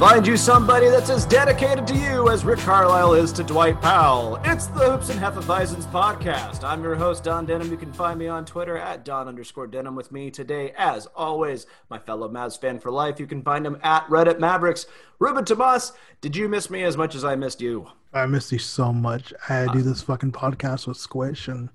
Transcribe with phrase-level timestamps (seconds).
[0.00, 4.40] Find you somebody that's as dedicated to you as Rick Carlisle is to Dwight Powell.
[4.44, 6.64] It's the Hoops and Hefeweizens podcast.
[6.64, 7.70] I'm your host, Don Denham.
[7.70, 11.66] You can find me on Twitter at Don underscore Denham with me today, as always,
[11.90, 13.20] my fellow Mavs fan for life.
[13.20, 14.86] You can find him at Reddit Mavericks.
[15.18, 17.86] Ruben Tomas, did you miss me as much as I missed you?
[18.14, 19.34] I missed you so much.
[19.50, 21.68] I had to do uh, this fucking podcast with Squish and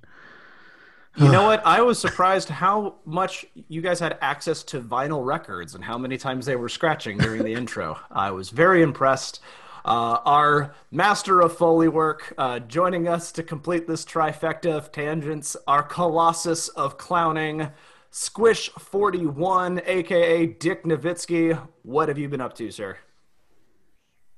[1.17, 1.65] You know what?
[1.65, 6.17] I was surprised how much you guys had access to vinyl records and how many
[6.17, 7.97] times they were scratching during the intro.
[8.11, 9.39] I was very impressed.
[9.85, 15.55] Uh, our master of Foley work uh, joining us to complete this trifecta of tangents,
[15.67, 17.69] our colossus of clowning,
[18.11, 21.61] Squish41, aka Dick Nowitzki.
[21.83, 22.97] What have you been up to, sir?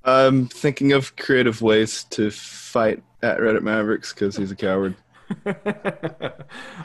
[0.03, 4.95] I'm thinking of creative ways to fight at Reddit Mavericks because he's a coward.
[5.45, 6.31] uh,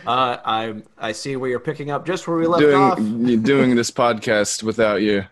[0.07, 2.99] I I see where you're picking up just where we left off.
[2.99, 5.25] Doing doing this podcast without you,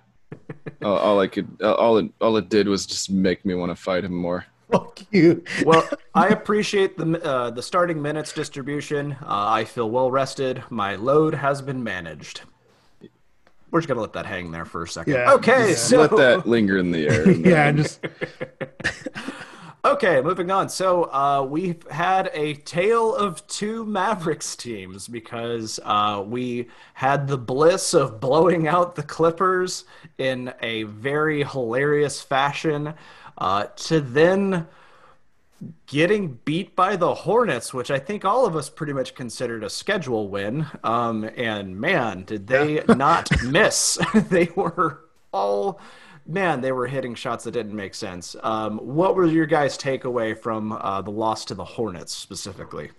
[0.83, 3.77] all, all I could, all it, all it did was just make me want to
[3.77, 4.47] fight him more.
[4.71, 5.43] fuck you.
[5.65, 9.13] well, I appreciate the uh, the starting minutes distribution.
[9.23, 10.63] Uh, I feel well rested.
[10.71, 12.43] My load has been managed.
[13.71, 15.15] We're just gonna let that hang there for a second.
[15.15, 15.75] Yeah, okay, yeah.
[15.77, 17.31] so Let that linger in the air.
[17.31, 18.05] yeah, just
[19.91, 20.69] okay, moving on.
[20.69, 27.39] So uh, we've had a tale of two Mavericks teams because uh, we had the
[27.39, 29.85] bliss of blowing out the Clippers
[30.19, 32.95] in a very hilarious fashion,
[33.39, 34.67] uh, to then
[35.87, 39.71] getting beat by the Hornets, which I think all of us pretty much considered a
[39.71, 40.67] schedule win.
[40.85, 43.99] Um, and man, did they not miss?
[44.15, 45.01] they were
[45.33, 45.81] all,
[46.31, 48.37] man, they were hitting shots that didn't make sense.
[48.43, 52.91] Um, what were your guys' takeaway from uh, the loss to the Hornets specifically?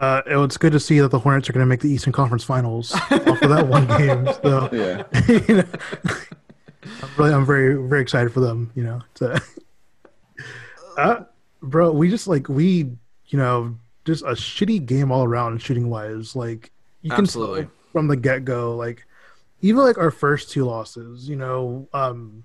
[0.00, 2.12] uh, it was good to see that the Hornets are going to make the Eastern
[2.12, 3.10] Conference Finals off
[3.42, 4.28] of that one game.
[4.42, 5.04] So, Yeah.
[5.48, 5.64] you know,
[7.02, 8.70] I'm really, I'm very, very excited for them.
[8.74, 9.42] You know, to,
[10.98, 11.24] uh,
[11.62, 12.90] bro, we just like we,
[13.28, 16.36] you know, just a shitty game all around shooting wise.
[16.36, 16.70] Like
[17.00, 17.68] you can Absolutely.
[17.92, 19.06] from the get go, like
[19.64, 22.44] even like our first two losses, you know, um,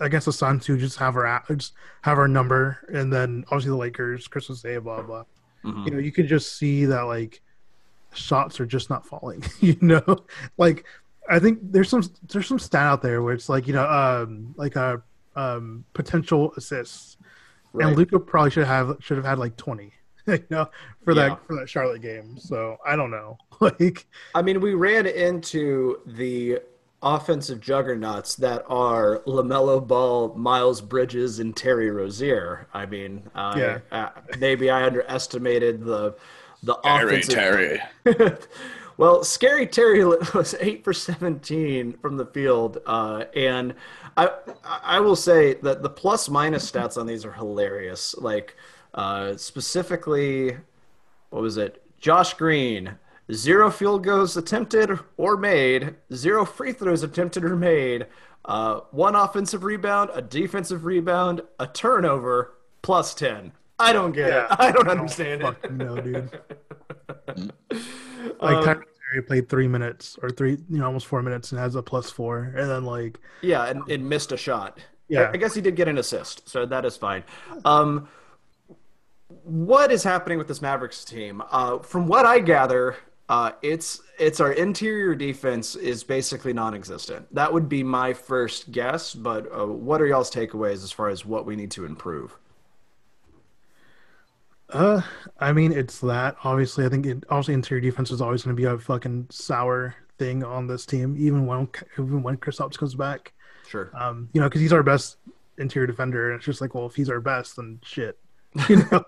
[0.00, 1.72] against the Suns who just have our just
[2.02, 5.24] have our number, and then obviously the Lakers, Christmas Day, blah blah.
[5.64, 5.84] Mhm.
[5.84, 7.42] You know, you could just see that like
[8.14, 9.42] shots are just not falling.
[9.60, 10.04] You know,
[10.56, 10.84] like
[11.28, 14.54] I think there's some there's some stat out there where it's like you know um
[14.56, 15.02] like a
[15.36, 17.16] um potential assists,
[17.72, 17.88] Right.
[17.88, 19.92] and Luka probably should have should have had like twenty.
[20.26, 20.68] You know,
[21.04, 21.28] for Yeah.
[21.30, 22.38] that for that Charlotte game.
[22.38, 23.38] So I don't know.
[23.60, 26.60] Like I mean, we ran into the
[27.02, 32.66] offensive juggernauts that are Lamelo Ball, Miles Bridges, and Terry Rozier.
[32.74, 33.78] I mean, uh, Yeah.
[33.92, 34.08] uh,
[34.38, 36.16] maybe I underestimated the
[36.62, 37.34] the Terry, offensive.
[37.34, 37.80] Terry.
[38.96, 43.74] well, Scary Terry was eight for seventeen from the field, uh, and
[44.16, 44.30] I
[44.64, 48.14] I will say that the plus minus stats on these are hilarious.
[48.16, 48.56] Like
[48.94, 50.56] uh, specifically,
[51.30, 51.82] what was it?
[52.00, 52.96] Josh Green,
[53.32, 58.06] zero field goals attempted or made, zero free throws attempted or made,
[58.44, 63.52] uh, one offensive rebound, a defensive rebound, a turnover, plus 10.
[63.78, 64.44] I don't get Yeah.
[64.52, 64.56] it.
[64.60, 65.72] I don't understand it.
[65.72, 66.40] no, dude.
[68.40, 71.60] Um, like Tyrell Terry played three minutes or three, you know, almost four minutes and
[71.60, 74.78] has a plus four, and then like Yeah, and, and missed a shot.
[75.08, 75.22] Yeah.
[75.24, 77.22] I, I guess he did get an assist, so that is fine.
[77.66, 78.08] Um,
[79.44, 81.42] what is happening with this Mavericks team?
[81.50, 82.96] Uh, from what I gather,
[83.28, 87.32] uh, it's it's our interior defense is basically non-existent.
[87.34, 89.14] That would be my first guess.
[89.14, 92.36] But uh, what are y'all's takeaways as far as what we need to improve?
[94.70, 95.02] Uh,
[95.38, 96.36] I mean, it's that.
[96.42, 99.94] Obviously, I think it, obviously interior defense is always going to be a fucking sour
[100.18, 101.68] thing on this team, even when
[101.98, 103.32] even when Kristaps comes back.
[103.68, 103.90] Sure.
[103.94, 105.16] Um, you know, because he's our best
[105.58, 108.18] interior defender, and it's just like, well, if he's our best, then shit,
[108.68, 109.04] you know,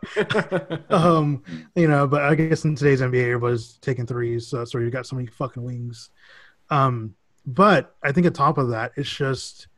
[0.91, 1.43] um,
[1.75, 2.07] you know.
[2.07, 5.29] But I guess in today's NBA, everybody's taking threes, so where you got so many
[5.29, 6.11] fucking wings.
[6.71, 7.15] Um,
[7.47, 9.69] but I think on top of that, it's just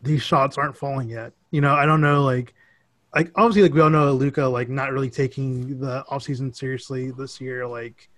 [0.00, 1.32] these shots aren't falling yet.
[1.50, 2.54] You know, I don't know, like,
[3.14, 7.40] like obviously, like we all know, Luka like not really taking the offseason seriously this
[7.40, 8.08] year, like,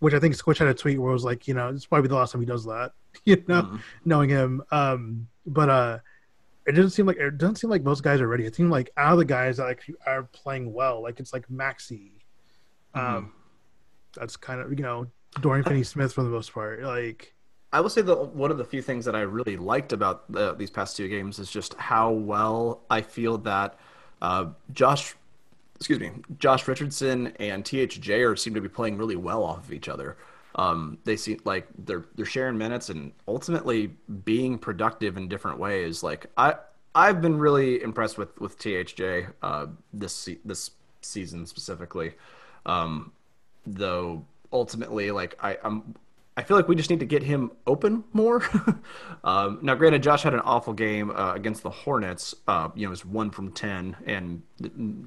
[0.00, 2.08] which I think Squish had a tweet where it was like, you know, it's probably
[2.08, 2.92] the last time he does that,
[3.24, 3.80] you know, Mhm.
[4.04, 4.62] knowing him.
[4.72, 5.98] Um, but uh,
[6.66, 8.44] it doesn't seem like it doesn't seem like most guys are ready.
[8.44, 11.46] It seems like out of the guys that like are playing well, like it's like
[11.48, 12.10] Maxi,
[12.94, 13.32] um,
[14.16, 15.06] that's kind of you know
[15.40, 17.32] Dorian Finney-Smith for the most part, like.
[17.72, 20.54] I will say that one of the few things that I really liked about the,
[20.54, 23.78] these past two games is just how well I feel that
[24.22, 25.14] uh, Josh,
[25.74, 29.72] excuse me, Josh Richardson and THJ are seem to be playing really well off of
[29.72, 30.16] each other.
[30.56, 33.88] Um, they seem like they're they're sharing minutes and ultimately
[34.24, 36.02] being productive in different ways.
[36.02, 36.54] Like I
[36.94, 40.70] I've been really impressed with with THJ uh, this this
[41.02, 42.14] season specifically.
[42.64, 43.12] Um,
[43.66, 45.94] though ultimately like I, I'm
[46.38, 48.42] I feel like we just need to get him open more.
[49.24, 52.34] um, now, granted, Josh had an awful game uh, against the Hornets.
[52.46, 54.42] Uh, you know, it was one from ten and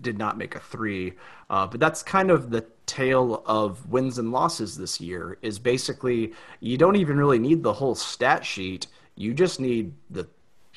[0.02, 1.14] did not make a three.
[1.50, 5.38] Uh, but that's kind of the tale of wins and losses this year.
[5.44, 8.88] Is basically you don't even really need the whole stat sheet.
[9.16, 10.28] You just need the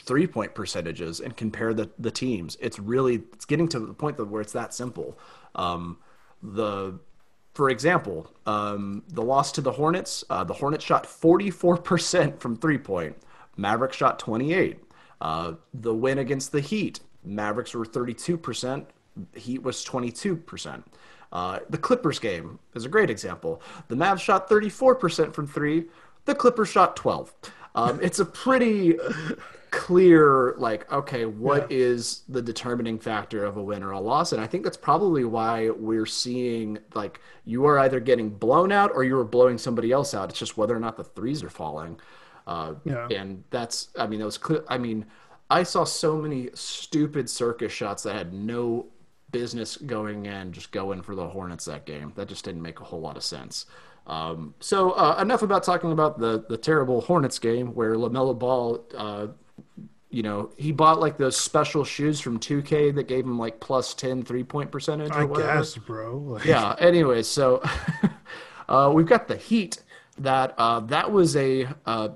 [0.05, 2.59] three point percentages and compare the the teams.
[2.61, 5.19] It's really it's getting to the point where it's that simple.
[5.55, 5.97] Um,
[6.43, 6.99] the
[7.55, 12.79] for example, um, the loss to the Hornets, uh, the Hornets shot 44% from three
[12.79, 13.17] point.
[13.57, 14.79] Mavericks shot 28.
[15.21, 18.87] Uh, the win against the Heat, Mavericks were 32%.
[19.35, 20.83] Heat was 22%.
[21.31, 23.63] Uh, the Clippers game is a great example.
[23.89, 25.85] The Mavs shot 34% from three.
[26.25, 27.35] The Clippers shot 12.
[27.75, 28.99] Um, it's a pretty
[29.73, 34.33] clear, like, okay, what is the determining factor of a win or a loss?
[34.33, 38.93] And I think that's probably why we're seeing, like, you are either getting blown out
[38.95, 40.31] or you are blowing somebody else out.
[40.31, 41.99] It's just whether or not the threes are falling.
[42.47, 43.09] Uh, Yeah.
[43.11, 44.63] And that's, I mean, those clear.
[44.69, 45.07] I mean,
[45.51, 48.87] I saw so many stupid circus shots that had no
[49.31, 52.13] business going in, just going for the Hornets that game.
[52.17, 53.67] That just didn't make a whole lot of sense.
[54.07, 58.85] Um, so uh, enough about talking about the the terrible Hornets game where Lamelo Ball,
[58.97, 59.29] uh,
[60.13, 63.95] you know, he bought like those special shoes from 2K that gave him like plus
[63.95, 65.11] 10 three point percentage.
[65.11, 65.55] Or I whatever.
[65.59, 66.19] guess, bro.
[66.19, 66.77] Like, Yeah.
[66.79, 67.63] Anyway, so
[68.69, 69.83] uh, we've got the Heat.
[70.19, 72.11] That uh, that was a uh,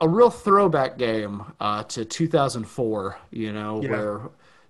[0.00, 3.18] a real throwback game uh, to 2004.
[3.30, 3.90] You know, Yeah.
[3.90, 4.20] where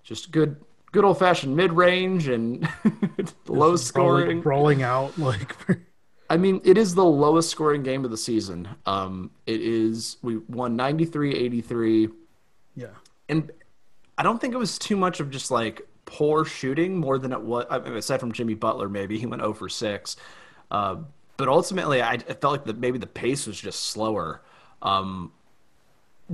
[0.03, 0.57] just good
[0.91, 2.67] good old fashioned mid range and
[3.47, 4.41] low rolling, scoring.
[4.41, 5.55] rolling out like
[6.29, 8.67] I mean, it is the lowest scoring game of the season.
[8.85, 12.11] Um, it is we won 93-83
[12.75, 12.87] yeah.
[13.29, 13.51] and
[14.17, 17.41] I don't think it was too much of just like poor shooting more than it
[17.41, 17.65] was.
[17.69, 20.15] I mean, aside from Jimmy Butler, maybe he went 0 for six.
[20.71, 20.97] Uh,
[21.37, 24.41] but ultimately, I, I felt like that maybe the pace was just slower.
[24.81, 25.31] Um,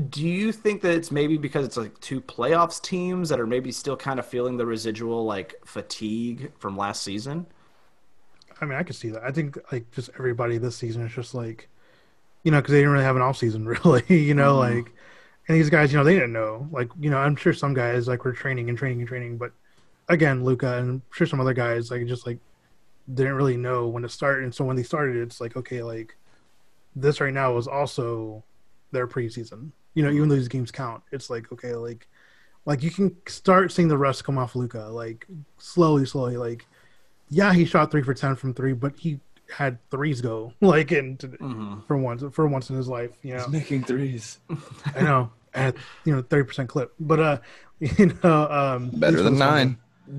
[0.10, 3.72] do you think that it's maybe because it's like two playoffs teams that are maybe
[3.72, 7.46] still kind of feeling the residual like fatigue from last season?
[8.62, 9.24] I mean, I could see that.
[9.24, 11.70] I think like just everybody this season is just like,
[12.44, 14.04] you know, because they didn't really have an off season, really.
[14.08, 14.60] you know, Mhm.
[14.60, 14.94] like,
[15.48, 16.68] and these guys, you know, they didn't know.
[16.72, 19.52] Like, you know, I'm sure some guys like were training and training and training, but
[20.10, 22.40] again, Luka and I'm sure some other guys like just like
[23.14, 26.16] didn't really know when to start, and so when they started, it's like okay, like
[26.96, 28.44] this right now is also
[28.92, 29.72] their preseason.
[29.96, 32.08] You know, even though these games count, it's like okay, like
[32.66, 35.27] like you can start seeing the rust come off Luka, like
[35.58, 36.66] slowly, slowly, like
[37.30, 39.20] yeah, he shot three for ten from three, but he
[39.51, 41.82] had threes go like in Mm-hmm.
[41.88, 43.12] for once for once in his life.
[43.24, 44.39] You know, He's making threes.
[44.96, 45.75] I know at
[46.06, 47.38] you know thirty percent clip, but uh,
[47.80, 49.77] you know, um, Better than nine.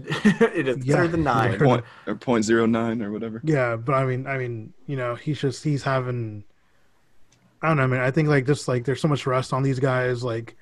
[0.09, 0.97] it is Yeah.
[0.97, 1.53] better than nine.
[1.53, 1.59] Yeah.
[1.59, 3.41] Point, or point zero nine or whatever.
[3.45, 6.45] Yeah, but I mean, I mean, you know, he's just he's having.
[7.63, 8.01] I don't know, I man.
[8.01, 10.23] I think like just like there's so much rust on these guys.
[10.23, 10.55] Like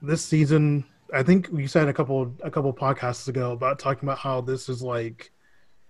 [0.00, 4.18] this season, I think we said a couple a couple podcasts ago about talking about
[4.18, 5.32] how this is like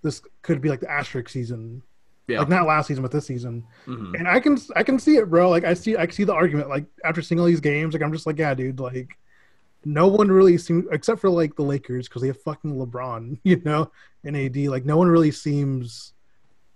[0.02, 1.82] this could be like the asterisk season.
[2.28, 2.38] Yeah.
[2.38, 3.64] like not last season but this season.
[3.86, 4.14] Mhm.
[4.18, 5.50] and i can i can see it bro.
[5.50, 8.12] Like i see i see the argument like after seeing all these games like i'm
[8.12, 9.18] just like yeah dude like
[9.84, 13.60] no one really seems except for like the lakers because they have fucking lebron you
[13.64, 13.90] know
[14.24, 16.12] and ad like no one really seems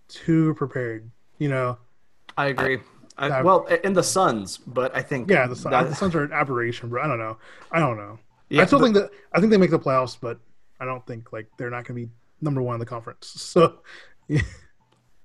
[0.09, 1.77] too prepared you know?
[2.37, 2.79] I agree.
[3.19, 6.15] I, that- well, in the Suns, but I think yeah the, Sun- that- the suns
[6.15, 7.03] are an aberration bro.
[7.03, 7.39] I don't know.
[7.71, 8.19] I don't know.
[8.51, 10.39] Yeah, i still but- think that i think they make the playoffs but
[10.81, 12.09] i don't think like they're not gonna be
[12.41, 13.79] number one in the conference so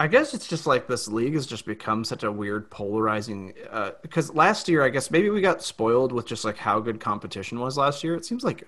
[0.01, 3.53] I guess it's just like this league has just become such a weird polarizing.
[3.70, 7.00] Uh, because last year, I guess maybe we got spoiled with just like how good
[7.00, 8.15] competition was last year.
[8.15, 8.63] It seems like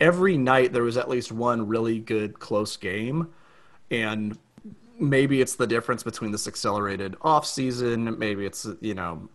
[0.00, 3.28] every night there was at least one really good close game,
[3.92, 4.36] and
[4.98, 8.18] maybe it's the difference between this accelerated off season.
[8.18, 9.28] Maybe it's you know,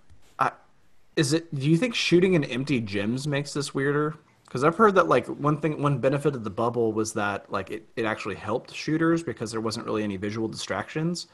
[1.16, 1.54] is it?
[1.54, 4.16] Do you think shooting in empty gyms makes this weirder?
[4.52, 7.72] Because I've heard that like one thing, one benefit of the bubble was that like
[7.72, 11.28] it, it actually helped shooters because there wasn't really any visual distractions.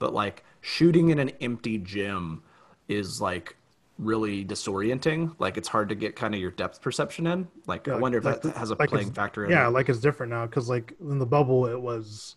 [0.00, 2.42] But like shooting in an empty gym
[2.88, 3.56] is like
[3.96, 5.36] really disorienting.
[5.38, 7.46] Like it's hard to get kind of your depth perception in.
[7.68, 9.70] Like I wonder if that has a like playing factor in Yeah, it.
[9.70, 12.34] like it's different now because like in the bubble it was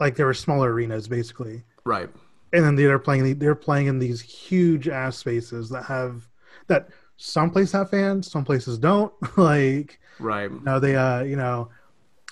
[0.00, 2.10] like there were smaller arenas basically, Right.
[2.52, 6.28] and then they're playing they're playing in these huge ass spaces that have
[6.66, 9.12] that some places have fans, some places don't.
[9.36, 10.50] like Right.
[10.62, 11.70] no, they uh you know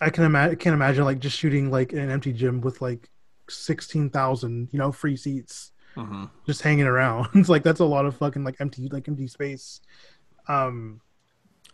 [0.00, 3.10] I can imagine can't imagine like just shooting like in an empty gym with like
[3.50, 7.28] sixteen thousand you know free seats hmm just hanging around.
[7.34, 9.80] it's like that's a lot of fucking like empty like empty space.
[10.48, 11.00] Um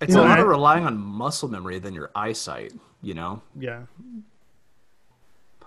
[0.00, 2.72] It's You a lot I- of relying on muscle memory than your eyesight.
[3.02, 3.42] You know.
[3.58, 3.82] yeah.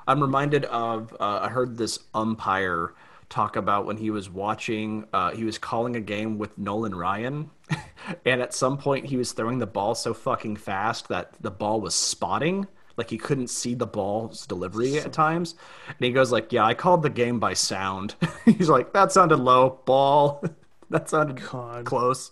[0.08, 2.94] I'm reminded of uh, I heard this umpire
[3.34, 7.50] talk about when he was watching uh, he was calling a game with Nolan Ryan.
[8.26, 11.80] And at some point he was throwing the ball so fucking fast that the ball
[11.80, 12.68] was spotting.
[12.98, 15.56] Like he couldn't see the ball's delivery at times.
[15.88, 18.16] And he goes like yeah I called the game by sound.
[18.46, 19.80] He's like that sounded low.
[19.86, 20.44] Ball.
[20.90, 21.86] That sounded God.
[21.86, 22.32] close.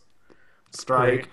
[0.72, 1.14] Strike.
[1.14, 1.28] Great.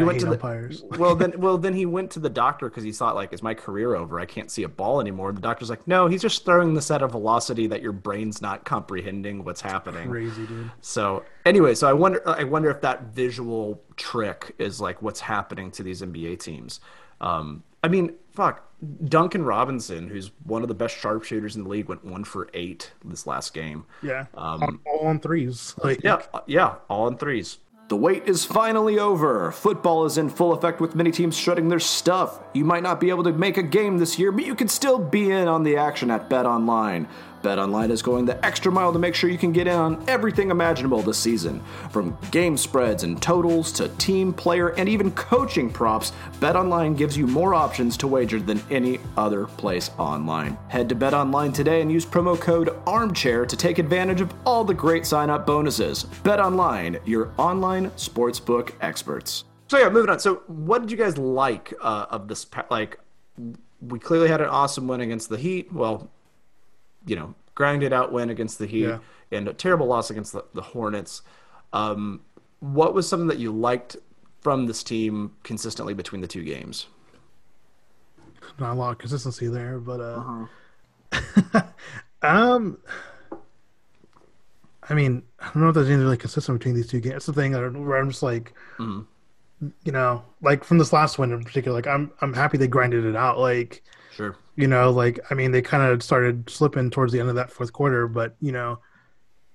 [0.00, 0.82] He I went to the umpires.
[0.98, 3.54] well then well then he went to the doctor because he thought like is my
[3.54, 6.74] career over i can't see a ball anymore the doctor's like no he's just throwing
[6.74, 10.70] this at a velocity that your brain's not comprehending what's happening Crazy dude.
[10.80, 15.70] so anyway so i wonder i wonder if that visual trick is like what's happening
[15.72, 16.80] to these nba teams
[17.20, 18.66] um i mean fuck
[19.04, 22.92] duncan robinson who's one of the best sharpshooters in the league went one for eight
[23.04, 24.24] this last game Yeah.
[24.34, 25.74] on, all on threes.
[25.84, 27.58] Like Um, yeah, uh, yeah, all on threes.
[27.90, 29.50] The wait is finally over.
[29.50, 32.38] Football is in full effect with many teams shredding their stuff.
[32.52, 34.96] You might not be able to make a game this year, but you can still
[34.96, 37.08] be in on the action at Bet Online.
[37.42, 40.04] Bet Online is going the extra mile to make sure you can get in on
[40.08, 41.62] everything imaginable this season.
[41.90, 47.16] From game spreads and totals to team, player, and even coaching props, Bet Online gives
[47.16, 50.58] you more options to wager than any other place online.
[50.68, 54.64] Head to Bet Online today and use promo code ARMCHAIR to take advantage of all
[54.64, 56.04] the great sign up bonuses.
[56.22, 59.44] Bet Online, your online sportsbook experts.
[59.68, 60.18] So, yeah, moving on.
[60.18, 62.46] So, what did you guys like uh, of this?
[62.70, 62.98] Like,
[63.80, 65.72] we clearly had an awesome win against the Heat.
[65.72, 66.10] Well,
[67.06, 68.98] you know, grinded out win against the Heat Yeah.
[69.32, 71.22] and a terrible loss against the, the Hornets.
[71.72, 72.20] Um,
[72.60, 73.96] what was something that you liked
[74.42, 76.86] from this team consistently between the two games?
[78.58, 81.62] not a lot of consistency there, but uh
[82.22, 82.78] um
[84.88, 87.16] I mean, I don't know if there's anything really consistent between these two games.
[87.16, 88.52] It's the thing where I'm just like
[89.84, 93.04] you know, like from this last one in particular, like I'm I'm happy they grinded
[93.04, 93.38] it out.
[93.38, 93.82] Like,
[94.20, 94.36] Sure.
[94.56, 97.50] you know, like I mean they kind of started slipping towards the end of that
[97.50, 98.78] fourth quarter, but you know,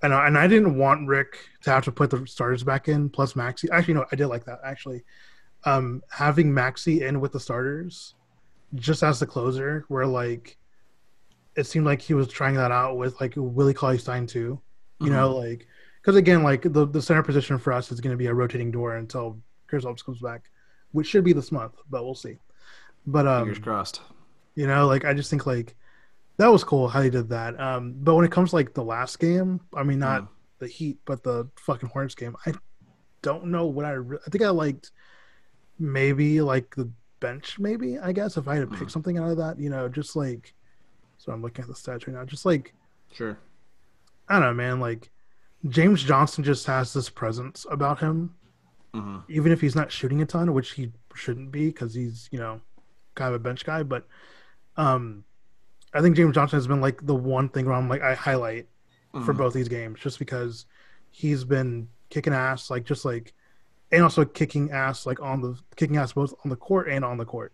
[0.01, 3.10] and I, and I didn't want Rick to have to put the starters back in
[3.10, 3.69] plus Maxi.
[3.72, 4.60] Actually, no, I did like that.
[4.63, 5.03] Actually,
[5.65, 8.15] um, having Maxi in with the starters,
[8.75, 10.57] just as the closer, where like
[11.55, 14.60] it seemed like he was trying that out with like Willie Cauley Stein too.
[15.00, 15.67] You know, like
[16.01, 18.72] because again, like the the center position for us is going to be a rotating
[18.72, 20.50] door until Kristaps comes back,
[20.91, 22.38] which should be this month, but we'll see.
[23.05, 24.01] But um, Fingers crossed.
[24.55, 25.75] You know, like I just think like
[26.38, 27.59] that was cool how he did that.
[27.59, 30.27] Um, but when it comes to, like the last game, I mean not Mm.
[30.59, 32.53] the Heat, but the fucking Hornets game, I
[33.21, 33.91] don't know what I.
[33.91, 34.91] Re- I think I liked
[35.79, 38.79] maybe like the bench, maybe I guess if I had to Mm.
[38.79, 40.53] pick something out of that, you know, just like.
[41.17, 42.25] So I'm looking at the stats right now.
[42.25, 42.74] Just like
[43.12, 43.38] Sure.
[44.27, 44.79] I don't know, man.
[44.79, 45.09] Like
[45.69, 48.35] James Johnson just has this presence about him,
[48.93, 52.38] hmm even if he's not shooting a ton, which he shouldn't be because he's you
[52.39, 52.62] know
[53.15, 53.81] kind of a bench guy.
[53.81, 54.05] But
[54.77, 55.24] um,
[55.94, 58.67] I think James Johnson has been like the one thing where I'm like I highlight
[59.24, 59.38] for Mhm.
[59.38, 60.65] both these games just because
[61.12, 63.34] he's been kicking ass, like just like,
[63.91, 67.17] and also kicking ass like on the kicking ass both on the court and on
[67.17, 67.53] the court.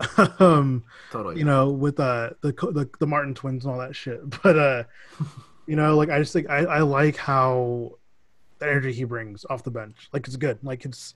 [0.38, 1.38] um, Totally.
[1.38, 4.20] you know, with uh the, the the Martin twins and all that shit.
[4.42, 4.84] But uh,
[5.66, 7.92] you know, like I just think I, I like how
[8.58, 10.08] the energy he brings off the bench.
[10.12, 10.58] Like it's good.
[10.62, 11.14] Like it's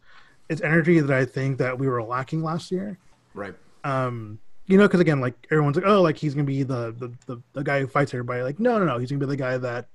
[0.48, 2.98] it's energy that I think that we were lacking last year.
[3.34, 3.54] right.
[3.84, 7.12] Um, you know, because again, like everyone's like, oh, like he's gonna be the, the
[7.26, 8.42] the the guy who fights everybody.
[8.42, 9.88] Like, no, no, no, he's gonna be the guy that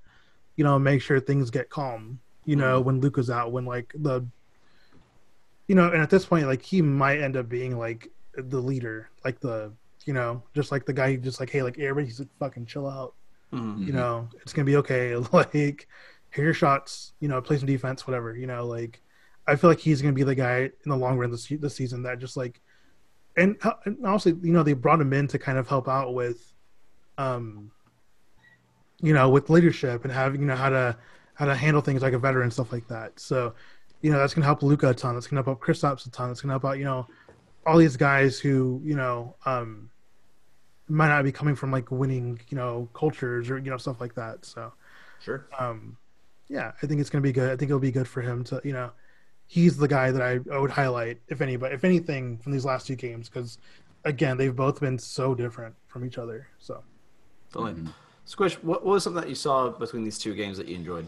[0.55, 2.19] you know make sure things get calm.
[2.45, 4.25] You know, when Luka's out, when like the
[5.67, 9.09] you know, and at this point, like he might end up being like the leader,
[9.25, 9.71] like the
[10.05, 12.88] you know, just like the guy who just like, hey, like everybody's like, fucking chill
[12.88, 13.13] out.
[13.53, 13.86] Mhm.
[13.86, 15.15] You know, it's gonna be okay.
[15.33, 15.51] Like,
[16.29, 17.13] hit your shots.
[17.19, 18.36] You know, play some defense, whatever.
[18.36, 19.01] You know, like
[19.47, 22.03] I feel like he's gonna be the guy in the long run this this season
[22.03, 22.62] that just like
[23.38, 26.13] and, uh, and also you know they brought him in to kind of help out
[26.13, 26.53] with,
[27.17, 27.72] um,
[29.01, 30.98] you know, with leadership and having you know how to
[31.36, 33.20] how to handle things like a veteran stuff like that.
[33.20, 33.53] So,
[34.01, 35.13] you know, that's gonna help luka a ton.
[35.13, 36.29] That's gonna help out Kristaps a ton.
[36.29, 37.08] That's gonna help out you know
[37.65, 39.89] all these guys who you know um
[40.89, 44.15] might not be coming from like winning you know cultures or you know stuff like
[44.15, 44.46] that.
[44.46, 44.74] So,
[45.20, 45.46] Sure.
[45.60, 45.98] um,
[46.48, 47.51] yeah, I think it's gonna be good.
[47.51, 48.91] I think it'll be good for him to you know
[49.48, 52.86] he's the guy that I, I would highlight if anybody if anything from these last
[52.86, 53.58] two games because
[54.04, 56.48] again they've both been so different from each other.
[56.60, 56.84] So
[57.51, 57.89] Totally.
[58.25, 61.08] Squish, what, what was something that you saw between these two games that you enjoyed?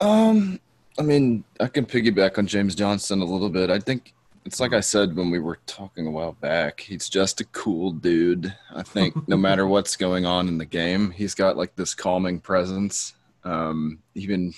[0.00, 0.60] Um,
[0.98, 3.70] I mean, I can piggyback on James Johnson a little bit.
[3.70, 4.12] I think
[4.44, 6.80] it's like I said when we were talking a while back.
[6.80, 8.54] He's just a cool dude.
[8.74, 12.40] I think no matter what's going on in the game, he's got like this calming
[12.40, 13.14] presence.
[13.44, 14.52] Um, even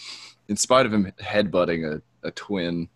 [0.49, 2.89] in spite of him headbutting a, a twin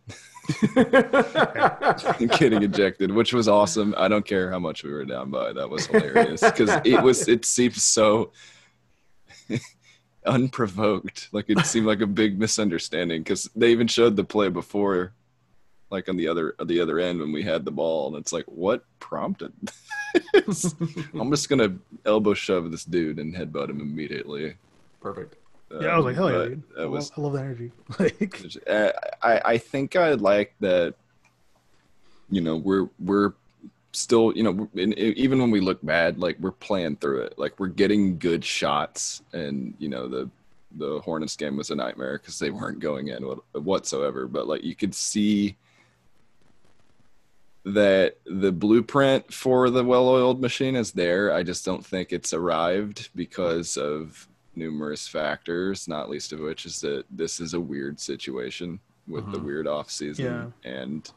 [0.76, 3.94] and getting ejected, which was awesome.
[3.96, 5.52] I don't care how much we were down by.
[5.52, 7.28] That was hilarious because it was.
[7.28, 8.32] It seemed so
[10.26, 11.28] unprovoked.
[11.32, 15.12] Like it seemed like a big misunderstanding because they even showed the play before,
[15.90, 18.32] like on the other on the other end when we had the ball, and it's
[18.32, 19.52] like, what prompted?
[20.32, 20.74] this?
[21.14, 24.54] I'm just gonna elbow shove this dude and headbutt him immediately.
[25.00, 25.36] Perfect.
[25.70, 26.62] Yeah, I was like, hell yeah, dude.
[26.72, 27.72] I, That love, was I love the energy.
[27.98, 30.94] Like, uh, I I think I like that.
[32.30, 33.32] You know, we're we're
[33.92, 37.38] still you know in, even when we look bad, like we're playing through it.
[37.38, 40.30] Like we're getting good shots, and you know the
[40.72, 43.22] the Hornets game was a nightmare because they weren't going in
[43.52, 44.26] whatsoever.
[44.26, 45.56] But like you could see
[47.64, 51.32] that the blueprint for the well-oiled machine is there.
[51.32, 56.80] I just don't think it's arrived because of numerous factors, not least of which is
[56.80, 59.44] that this is a weird situation with the Mhm.
[59.44, 60.24] weird off season
[60.64, 60.70] Yeah.
[60.70, 61.10] and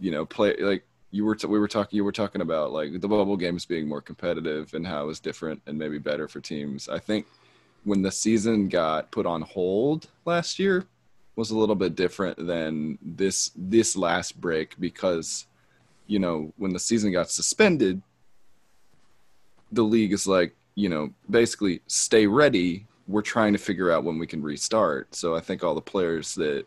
[0.00, 2.98] you know play like you were t- we were talking you were talking about like
[3.00, 6.40] the bubble games being more competitive and how it was different and maybe better for
[6.40, 6.88] teams.
[6.88, 7.26] I think
[7.84, 10.86] when the season got put on hold last year
[11.36, 15.46] was a little bit different than this this last break because
[16.06, 18.00] you know when the season got suspended
[19.70, 22.86] the league is like you know basically stay ready.
[23.08, 25.14] We're trying to figure out when we can restart.
[25.14, 26.64] So i think all the players that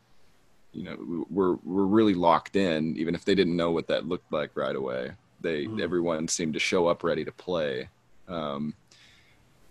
[0.74, 4.32] you know were were really locked in even if they didn't know what that looked
[4.34, 5.80] like right away they Mhm.
[5.82, 7.90] everyone seemed to show up ready to play.
[8.28, 8.74] Um,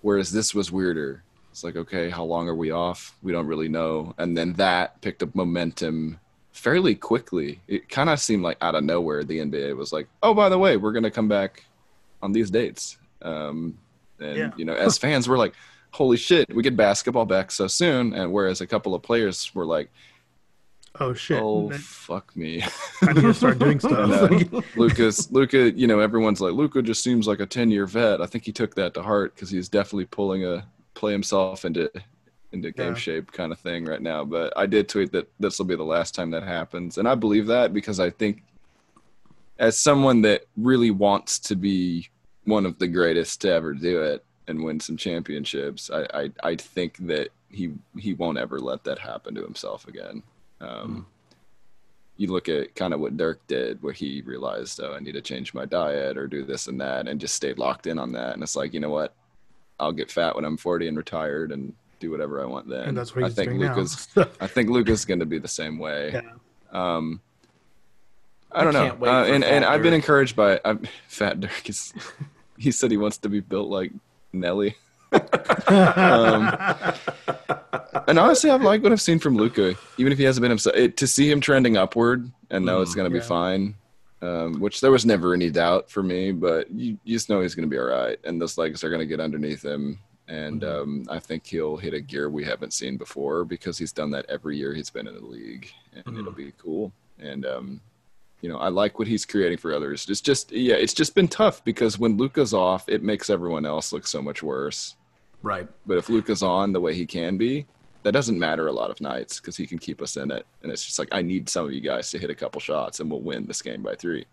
[0.03, 1.23] whereas this was weirder.
[1.51, 3.17] It's like okay how long are we off?
[3.23, 4.15] We don't really know.
[4.19, 6.19] And then that picked up momentum
[6.53, 7.61] fairly quickly.
[7.69, 10.59] It kind of seemed like out of nowhere the nba was like oh by the
[10.59, 11.65] way we're going to come back
[12.23, 12.97] on these dates.
[13.23, 13.79] Um,
[14.21, 14.51] and Yeah.
[14.57, 15.55] you know as fans we're like
[15.93, 19.65] holy shit we get basketball back so soon and whereas a couple of players were
[19.67, 19.91] like
[21.01, 22.63] oh shit, oh fuck me
[23.03, 24.31] I need to start doing stuff.
[24.31, 24.63] know.
[24.77, 28.21] Lucas, Luka, you know, everyone's like, Luka just seems like a 10 year vet.
[28.23, 31.91] I think he took that to heart because he's definitely pulling a play himself into
[32.53, 32.95] into game Yeah.
[32.95, 34.25] shape kind of thing right now.
[34.25, 36.99] But I did tweet that this will be the last time that happens.
[36.99, 38.45] And I believe that because I think
[39.59, 42.09] as someone that really wants to be
[42.45, 46.57] one of the greatest to ever do it and win some championships, I, I, I
[46.57, 50.23] think that he he won't ever let that happen to himself again.
[50.61, 51.07] Um,
[52.17, 55.21] you look at kind of what Dirk did, where he realized, oh, I need to
[55.21, 58.35] change my diet or do this and that, and just stayed locked in on that.
[58.35, 59.15] And it's like, you know what?
[59.81, 62.89] I'll get fat when I'm 40 and retired and do whatever I want then.
[62.89, 64.09] and that's what I think doing Luka's.
[64.41, 66.13] I think Luka's is going to be the same way.
[66.13, 66.31] Yeah.
[66.73, 67.21] Um,
[68.53, 71.41] I I don't know, can't wait uh, and and I've been encouraged by I'm, Fat
[71.41, 71.69] Dirk.
[71.69, 71.93] Is,
[72.59, 73.93] he said he wants to be built like
[74.33, 74.77] Nelly.
[75.69, 75.69] Um,
[78.09, 80.77] and honestly, I've liked what I've seen from Luka, even if he hasn't been himself.
[80.77, 82.97] It, to see him trending upward and know it's Mhm.
[82.97, 83.23] going to Yeah.
[83.23, 83.75] be fine,
[84.23, 86.33] um, which there was never any doubt for me.
[86.33, 88.89] But you, you just know he's going to be all right, and those legs are
[88.89, 89.99] going to get underneath him.
[90.27, 90.83] And Mhm.
[90.83, 94.25] um, I think he'll hit a gear we haven't seen before because he's done that
[94.29, 96.21] every year he's been in the league, and Mhm.
[96.21, 96.93] it'll be cool.
[97.19, 97.81] And um,
[98.45, 100.07] you know, I like what he's creating for others.
[100.07, 103.91] It's just, yeah, it's just been tough because when Luka's off, it makes everyone else
[103.91, 104.97] look so much worse.
[105.43, 105.67] Right.
[105.87, 107.65] But if Luka's on the way he can be,
[108.03, 110.45] that doesn't matter a lot of nights because he can keep us in it.
[110.63, 113.01] And it's just like I need some of you guys to hit a couple shots,
[113.01, 114.27] and we'll win this game by three.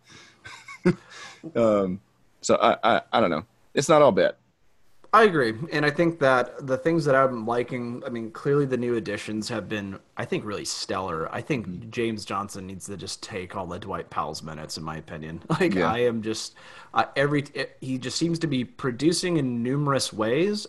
[1.55, 2.01] um,
[2.41, 3.45] so I, I, I don't know.
[3.73, 4.35] It's not all bad.
[5.13, 8.77] I agree, and I think that the things that I'm liking, I mean, clearly the
[8.77, 11.29] new additions have been, I think, really stellar.
[11.33, 11.91] I think Mm-hmm.
[11.91, 15.43] James Johnson needs to just take all the Dwight Powell's minutes, in my opinion.
[15.49, 15.83] Like Yeah.
[15.83, 16.55] I am just
[16.93, 17.43] uh, every
[17.81, 20.65] he just seems to be producing in numerous ways,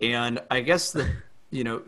[0.00, 1.10] and I guess that
[1.50, 1.82] you know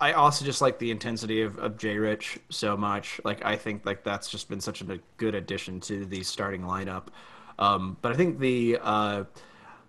[0.00, 3.20] I also just like the intensity of, of J Rich so much.
[3.24, 7.08] Like I think like that's just been such a good addition to the starting lineup.
[7.58, 9.24] Um, but I think the uh,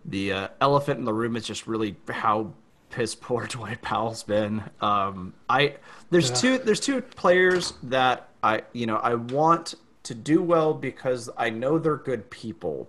[0.05, 2.53] the uh, elephant in the room is just really how
[2.89, 4.63] piss poor Dwight Powell's been.
[4.81, 5.75] Um, I
[6.09, 6.35] there's yeah.
[6.35, 11.49] two there's two players that I you know I want to do well because I
[11.49, 12.87] know they're good people.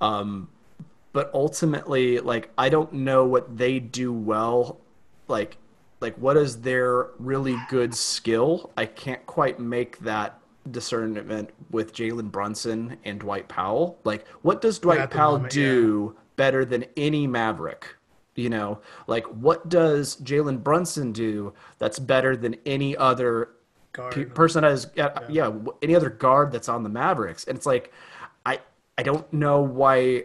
[0.00, 0.48] Um,
[1.12, 4.80] but ultimately, like I don't know what they do well.
[5.28, 5.56] Like
[6.00, 8.70] like what is their really good skill?
[8.76, 10.38] I can't quite make that
[10.70, 13.98] discernment with Jalen Brunson and Dwight Powell.
[14.04, 16.22] Like, what does Dwight Powell moment, do yeah.
[16.36, 17.96] better than any Maverick?
[18.36, 23.50] You know, like what does Jalen Brunson do that's better than any other
[24.10, 27.44] pe- person that is yeah, yeah, any other guard that's on the Mavericks?
[27.44, 27.92] And it's like,
[28.44, 28.58] I
[28.98, 30.24] I don't know why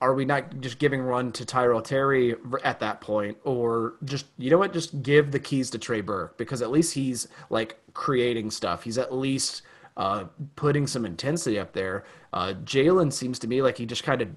[0.00, 4.50] are we not just giving run to Tyrell Terry at that point, or just you
[4.50, 8.50] know what, just give the keys to Trey Burke because at least he's like creating
[8.50, 8.82] stuff.
[8.82, 9.62] He's at least
[9.96, 12.04] uh, putting some intensity up there.
[12.32, 14.28] Uh, Jalen seems to me like he just kind of,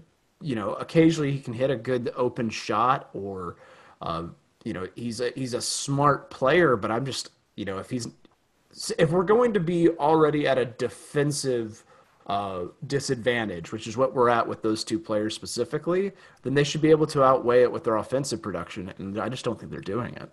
[0.42, 3.58] you know, occasionally he can hit a good open shot, or
[4.02, 4.24] uh,
[4.64, 6.78] you know, he's a he's a smart player.
[6.78, 8.08] But I'm just, you know, if he's
[8.98, 11.84] if we're going to be already at a defensive
[12.30, 16.12] uh, disadvantage, which is what we're at with those two players specifically,
[16.44, 18.94] then they should be able to outweigh it with their offensive production.
[19.00, 20.30] And I just don't think they're doing it.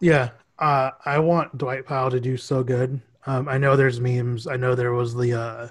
[0.00, 0.30] Yeah.
[0.58, 3.02] Uh, I want Dwight Powell to do so good.
[3.26, 4.46] Um, I know there's memes.
[4.46, 5.68] I know there was the, uh,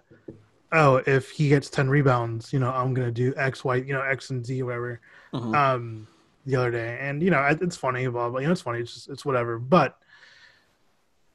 [0.71, 3.93] oh, if he gets 10 rebounds, you know, I'm going to do X, Y, you
[3.93, 5.01] know, X and Z, whatever,
[5.33, 5.55] mm-hmm.
[5.55, 6.07] um,
[6.45, 6.99] the other day.
[7.01, 8.81] And, you know, it's funny, blah, blah, you know, it's funny.
[8.81, 9.57] It's just, it's whatever.
[9.57, 9.97] But,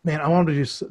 [0.05, 0.89] man, I want him to do.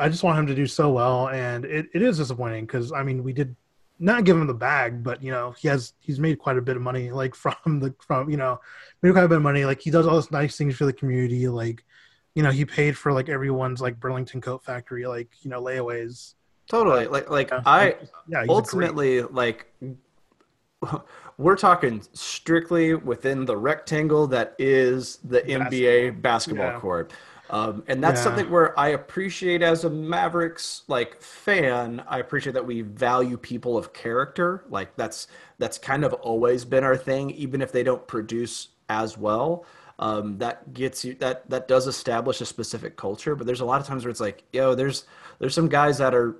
[0.00, 3.02] I just want him to do so well, and it, it is disappointing because I
[3.02, 3.54] mean, we did
[3.98, 6.76] not give him the bag, but you know, he has he's made quite a bit
[6.76, 8.60] of money, like from the from you know,
[9.02, 9.64] made quite a bit of money.
[9.64, 11.84] Like he does all these nice things for the community, like
[12.34, 16.34] you know, he paid for like everyone's like Burlington Coat Factory, like you know, layaways.
[16.68, 17.62] Totally, like like yeah.
[17.66, 17.96] I
[18.28, 19.66] yeah, ultimately like.
[21.38, 25.70] We're talking strictly within the rectangle that is the basketball.
[25.70, 26.78] NBA basketball yeah.
[26.78, 27.12] court
[27.52, 28.24] um, and that's yeah.
[28.24, 32.02] something where I appreciate as a Mavericks like fan.
[32.08, 34.64] I appreciate that we value people of character.
[34.70, 39.18] Like that's that's kind of always been our thing, even if they don't produce as
[39.18, 39.66] well.
[39.98, 43.36] Um, that gets you that that does establish a specific culture.
[43.36, 45.04] But there's a lot of times where it's like, yo, there's
[45.38, 46.38] there's some guys that are,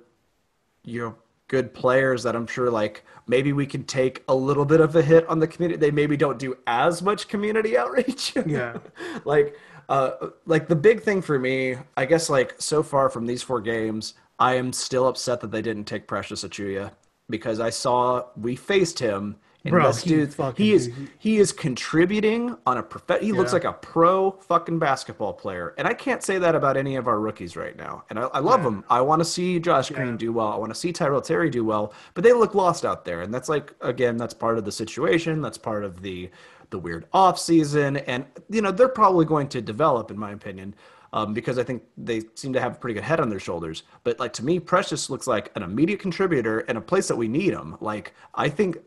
[0.83, 1.15] you know,
[1.47, 5.03] good players that I'm sure like maybe we can take a little bit of a
[5.03, 5.79] hit on the community.
[5.79, 8.35] They maybe don't do as much community outreach.
[8.47, 8.77] Yeah.
[9.25, 9.55] like
[9.89, 13.61] uh, like the big thing for me, I guess, like so far from these four
[13.61, 16.91] games, I am still upset that they didn't take Precious Achiuwa
[17.29, 19.37] because I saw we faced him.
[19.65, 23.33] And Bro, this dude, he is he is contributing on a prof- he yeah.
[23.33, 27.07] looks like a pro fucking basketball player, and I can't say that about any of
[27.07, 28.03] our rookies right now.
[28.09, 28.65] And I, I love yeah.
[28.65, 28.83] them.
[28.89, 30.49] I want to see Josh Green do well.
[30.49, 33.33] I want to see Tyrell Terry do well, but they look lost out there, and
[33.33, 35.41] that's like again, that's part of the situation.
[35.41, 36.29] That's part of the
[36.73, 40.75] the weird off season, and you know they're probably going to develop, in my opinion,
[41.13, 43.83] um, because I think they seem to have a pretty good head on their shoulders.
[44.03, 47.29] But like to me, Precious looks like an immediate contributor and a place that we
[47.29, 47.77] need him.
[47.79, 48.79] Like I think,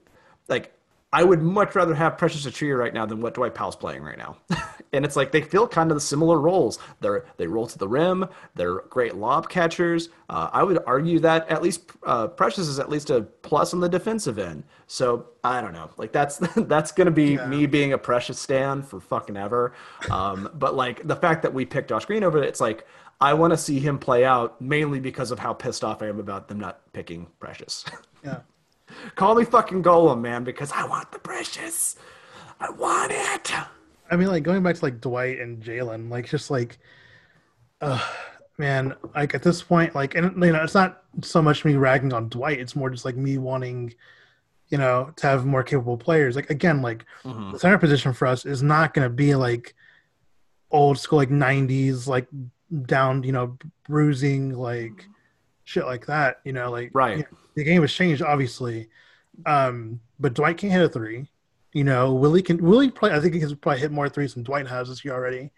[0.49, 0.76] like
[1.13, 4.19] I would much rather have Precious Achiuwa right now than what Dwight Powell's playing right
[4.19, 4.37] now.
[4.93, 6.79] and it's like they feel kind of the similar roles.
[7.01, 8.29] They're they roll to the rim.
[8.55, 10.09] They're great lob catchers.
[10.29, 13.81] Uh, I would argue that at least uh, Precious is at least a plus on
[13.81, 14.65] the defensive end.
[14.89, 15.91] So I don't know.
[15.97, 17.47] Like that's that's gonna be yeah.
[17.47, 19.75] me being a Precious stand for fucking ever.
[20.11, 22.87] Um, but like the fact that we picked Josh Green over it, it's like
[23.21, 26.19] I want to see him play out mainly because of how pissed off I am
[26.19, 27.85] about them not picking Precious.
[28.25, 28.41] Yeah.
[29.15, 31.97] Call me fucking Gollum, man, because I want the precious.
[32.61, 33.53] I want it.
[34.11, 36.79] I mean, like going back to like Dwight and Jalen, like just like,
[37.81, 38.03] uh,
[38.59, 42.13] man, like at this point, like, and you know, it's not so much me ragging
[42.13, 42.61] on Dwight.
[42.61, 43.95] It's more just like me wanting,
[44.69, 46.37] you know, to have more capable players.
[46.37, 47.53] Like again, like mm-hmm.
[47.53, 49.75] the center position for us is not going to be like
[50.71, 52.29] old school, like '90s, like
[52.87, 55.07] down, you know, bruising, like
[55.65, 56.41] shit like that.
[56.45, 57.19] You know, like right.
[57.19, 58.89] You know, the game has changed, obviously.
[59.45, 61.27] Um, but Dwight can't hit a three.
[61.73, 62.63] You know, Willie can.
[62.63, 63.17] Willie probably.
[63.17, 65.51] I think he can probably hit more threes than Dwight has this year already.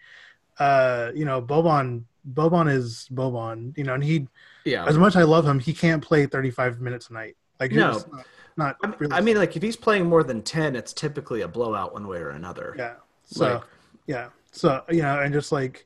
[0.57, 2.03] Uh, you know, Boban.
[2.33, 3.77] Boban is Boban.
[3.77, 4.27] You know, and he.
[4.65, 4.85] Yeah.
[4.85, 7.37] As much as I love him, he can't play 35 minutes a night.
[7.59, 7.91] Like no.
[7.91, 8.25] Not,
[8.57, 11.41] not I, mean, really I mean, like if he's playing more than 10, it's typically
[11.41, 12.75] a blowout one way or another.
[12.77, 12.95] Yeah.
[13.25, 13.53] So.
[13.53, 13.63] Like,
[14.07, 14.29] yeah.
[14.51, 15.85] So you know, and just like,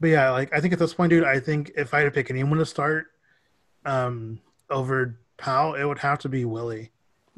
[0.00, 2.10] but yeah, like I think at this point, dude, I think if I had to
[2.10, 3.06] pick anyone to start,
[3.84, 6.90] um, over Powell, it would have to be Willie.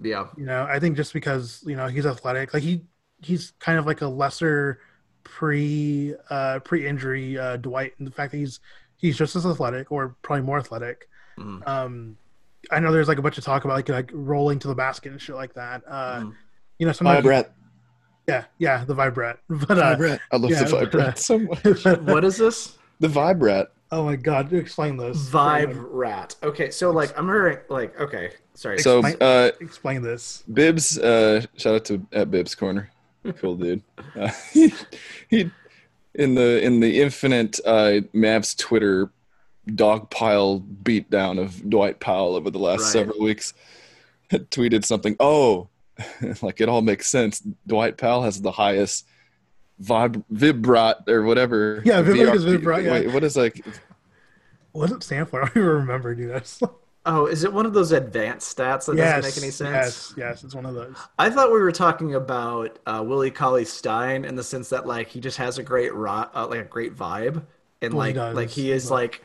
[0.03, 0.27] Yeah.
[0.37, 2.83] You know, I think just because, you know, he's athletic, like he
[3.23, 4.81] he's kind of like a lesser
[5.23, 8.61] pre uh, pre injury uh, Dwight and the fact that he's
[8.97, 11.09] he's just as athletic or probably more athletic.
[11.39, 11.67] Mhm.
[11.67, 12.17] Um,
[12.71, 15.13] I know there's like a bunch of talk about like like rolling to the basket
[15.13, 15.83] and shit like that.
[15.87, 16.35] Uh, Mhm.
[16.79, 17.51] You know, sometimes Vibrat.
[18.27, 19.39] yeah, yeah, the vibrat.
[19.49, 20.19] But uh, Vibrat.
[20.33, 21.39] I love yeah, the but, Vibrat uh, so
[21.95, 22.01] much.
[22.01, 22.77] What is this?
[23.01, 23.67] The Vibrat.
[23.95, 25.31] Oh my god, explain this.
[25.31, 26.35] Vibe rat.
[26.43, 28.79] Okay, so like I'm hearing like okay, sorry.
[28.81, 30.43] So Explain- uh, Explain this.
[30.53, 32.91] Bibbs, uh, shout out to at Bibbs Corner,
[33.39, 33.83] cool dude.
[34.17, 34.73] Uh, he,
[35.29, 35.51] he
[36.15, 39.11] in the in the infinite uh, Mavs Twitter
[39.69, 42.89] dogpile beatdown of Dwight Powell over the last Right.
[42.93, 43.55] several weeks
[44.31, 45.17] had tweeted something.
[45.21, 45.69] Oh,
[46.43, 47.43] like it all makes sense.
[47.67, 49.07] Dwight Powell has the highest
[49.83, 51.83] vib vibrat or whatever.
[51.85, 52.93] Yeah, vib- VR is vibrat, yeah.
[52.93, 53.65] Wait, what is like?
[54.75, 55.41] What does it stand for?
[55.43, 56.31] I don't even remember, dude.
[56.33, 56.61] That's,
[57.07, 60.13] oh, is it one of those advanced stats that yes, doesn't make any sense?
[60.15, 60.45] yes, yes.
[60.45, 61.09] It's one of those.
[61.19, 65.09] I thought we were talking about uh, Willie Cauley Stein in the sense that like
[65.09, 67.45] he just has a great ro- uh, like a great vibe,
[67.83, 69.23] and Well, he like does, like he is like,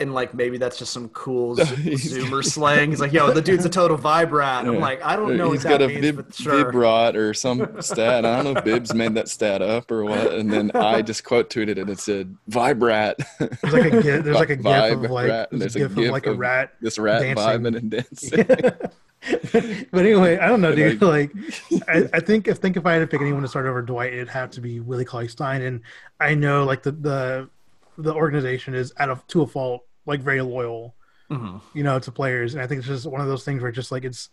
[0.00, 2.90] and like maybe that's just some cool Zoomer slang.
[2.90, 4.66] He's like, yo, the dude's a total vibe rat.
[4.66, 6.72] I'm like, I don't know what He's that got a means, vib, but sure.
[6.72, 8.24] vibrat or some stat.
[8.24, 10.34] I don't know if Bibbs made that stat up or what.
[10.34, 13.24] And then I just quote tweeted it and it said vibrat.
[13.38, 15.94] There's like a gif, there's like a gif Vibe of like rat, there's there's a
[15.94, 16.72] gif of like a rat.
[16.80, 17.44] This rat dancing.
[17.44, 19.88] vibing and dancing.
[19.92, 21.00] but anyway, I don't know, dude.
[21.00, 21.30] Like,
[21.88, 24.12] I, I think if think if I had to pick anyone to start over Dwight,
[24.12, 25.80] it'd have to be Willie Cauley Stein, and
[26.18, 27.48] I know like the the
[27.98, 30.94] the organization is out of to a fault, like very loyal,
[31.30, 31.60] Mhm.
[31.74, 33.92] you know, to players, and I think it's just one of those things where just
[33.92, 34.28] like it's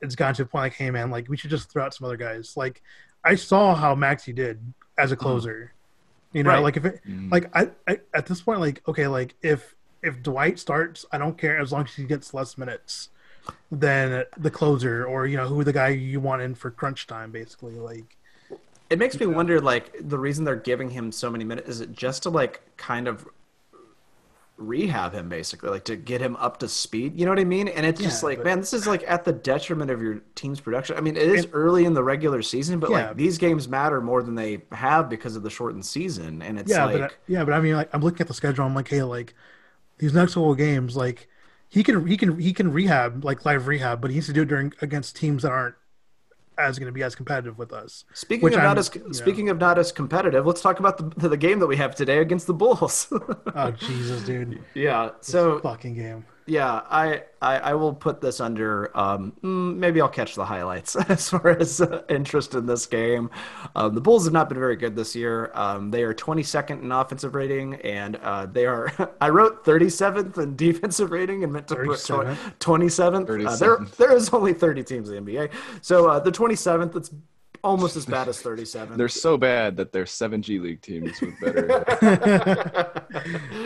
[0.00, 2.06] it's gotten to a point like, hey man, like we should just throw out some
[2.06, 2.56] other guys.
[2.56, 2.82] Like
[3.22, 5.72] I saw how Maxi did as a closer,
[6.32, 6.62] you know, Right.
[6.62, 7.30] like if it Mm.
[7.30, 11.36] like I, I at this point like okay like if if Dwight starts I don't
[11.36, 13.10] care as long as he gets less minutes
[13.70, 17.30] than the closer or you know who the guy you want in for crunch time
[17.30, 18.16] basically like
[18.90, 21.92] It makes me wonder, like, the reason they're giving him so many minutes is it
[21.92, 23.26] just to like kind of
[24.56, 27.18] rehab him, basically, like to get him up to speed.
[27.18, 27.66] You know what I mean?
[27.68, 30.60] And it's just like, but- man, this is like at the detriment of your team's
[30.60, 30.96] production.
[30.96, 33.08] I mean, it is early in the regular season, but Yeah.
[33.08, 36.42] like these games matter more than they have because of the shortened season.
[36.42, 38.34] And it's yeah like, but I, yeah but I mean like I'm looking at the
[38.34, 39.34] schedule I'm like hey like
[39.98, 41.28] these next couple games like
[41.68, 44.42] he can he can he can rehab like live rehab but he needs to do
[44.42, 45.74] it during against teams that aren't
[46.60, 49.12] as going to be as competitive with us speaking of not I'm- as you know.
[49.12, 52.18] speaking of not as competitive, let's talk about the the game that we have today
[52.18, 53.08] against the Bulls.
[53.54, 55.10] oh Jesus dude yeah.
[55.20, 58.96] So fucking game Yeah, I, I I will put this under.
[58.96, 63.30] Um, mm, maybe I'll catch the highlights as far as uh, interest in this game.
[63.76, 65.50] Um, the Bulls have not been very good this year.
[65.54, 68.92] Um, they are 22nd in offensive rating, and uh, they are.
[69.20, 72.36] I wrote 37th in defensive rating and meant to put 37th?
[72.58, 73.46] 27th.
[73.46, 73.96] Uh, there 37th.
[73.96, 76.96] there is only 30 teams in the NBA, so uh, the 27th.
[76.96, 77.10] It's
[77.62, 78.96] almost as bad as 37.
[78.96, 81.84] They're so bad that they're seven G League teams with better.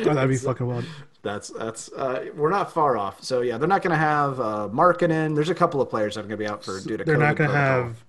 [0.08, 0.84] oh, that'd be fucking wild
[1.22, 3.22] That's that's uh, we're not far off.
[3.22, 5.34] So yeah, they're not going to have uh, Markkanen.
[5.34, 7.16] There's a couple of players that are going to be out for due to they're
[7.16, 8.04] not going to have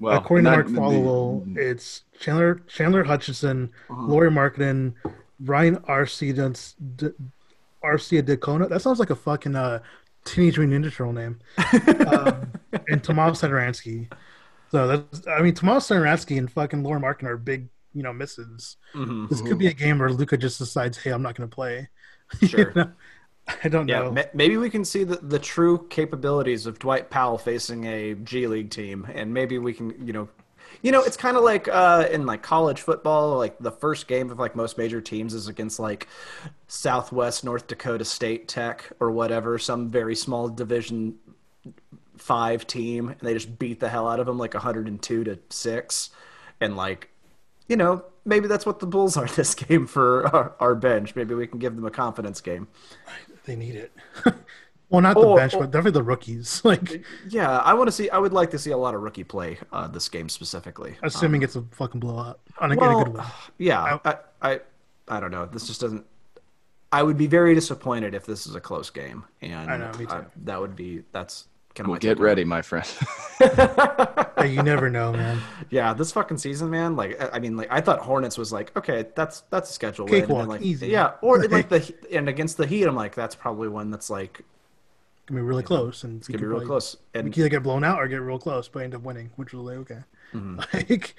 [0.00, 4.94] well, According to not- Mark Followill, it's Chandler Chandler Hutchison, Lauri Markkanen,
[5.40, 6.34] Ryan Arcia
[7.84, 8.68] Arcidiacono.
[8.68, 9.80] That sounds like a fucking uh,
[10.24, 11.38] Teenage Mutant Ninja Turtle name.
[12.06, 12.52] um,
[12.88, 14.10] and Tomas Satoransky.
[14.70, 18.76] So that's I mean Tomas Satoransky and fucking Lauri Markkanen are big you know misses.
[18.94, 19.28] Mhm.
[19.28, 21.88] This could be a game where Luka just decides, hey, I'm not going to play.
[22.40, 22.72] You Sure.
[22.74, 22.92] know?
[23.64, 24.12] I don't Yeah, know.
[24.12, 28.46] ma- maybe we can see the, the true capabilities of Dwight Powell facing a G
[28.46, 30.28] League team, and maybe we can, you know,
[30.82, 34.30] you know, it's kind of like uh, in like college football, like the first game
[34.30, 36.06] of like most major teams is against like
[36.68, 41.16] Southwest North Dakota State Tech or whatever, some very small Division
[42.20, 46.10] five team, and they just beat the hell out of them like 102 to six,
[46.60, 47.08] and like
[47.68, 51.14] you know, maybe that's what the Bulls are this game for our, our bench.
[51.16, 52.66] Maybe we can give them a confidence game.
[53.44, 53.92] They need it.
[54.90, 56.60] well, not the Or- bench, or- but definitely the rookies.
[56.64, 58.10] Like, Yeah, I want to see.
[58.10, 60.96] I would like to see a lot of rookie play uh, this game specifically.
[61.04, 63.24] assuming it's a fucking blowout on a, Well, a good way.
[63.58, 64.60] Yeah, I, I,
[65.08, 65.46] I don't know.
[65.46, 66.04] This just doesn't.
[66.92, 70.06] I would be very disappointed if this is a close game, and I know, me
[70.06, 70.12] too.
[70.12, 72.86] I- that would be that's kind of Well, get ready, my friend.
[74.40, 75.38] You never know, man.
[75.68, 76.96] Yeah, this fucking season, man.
[76.96, 80.06] Like, I- I mean, like I thought Hornets was like, okay, that's that's a schedule
[80.06, 80.88] win, and Cakewalk, then, like, easy.
[80.88, 84.40] Yeah, or like the and against the Heat, I'm like, that's probably one that's like
[85.26, 86.96] Gonna be really close, and it's gonna be real close.
[87.14, 89.30] We And can either get blown out or get real close, but end up winning,
[89.36, 90.00] which was like okay.
[90.34, 90.60] Mm-hmm.
[90.72, 91.14] Like,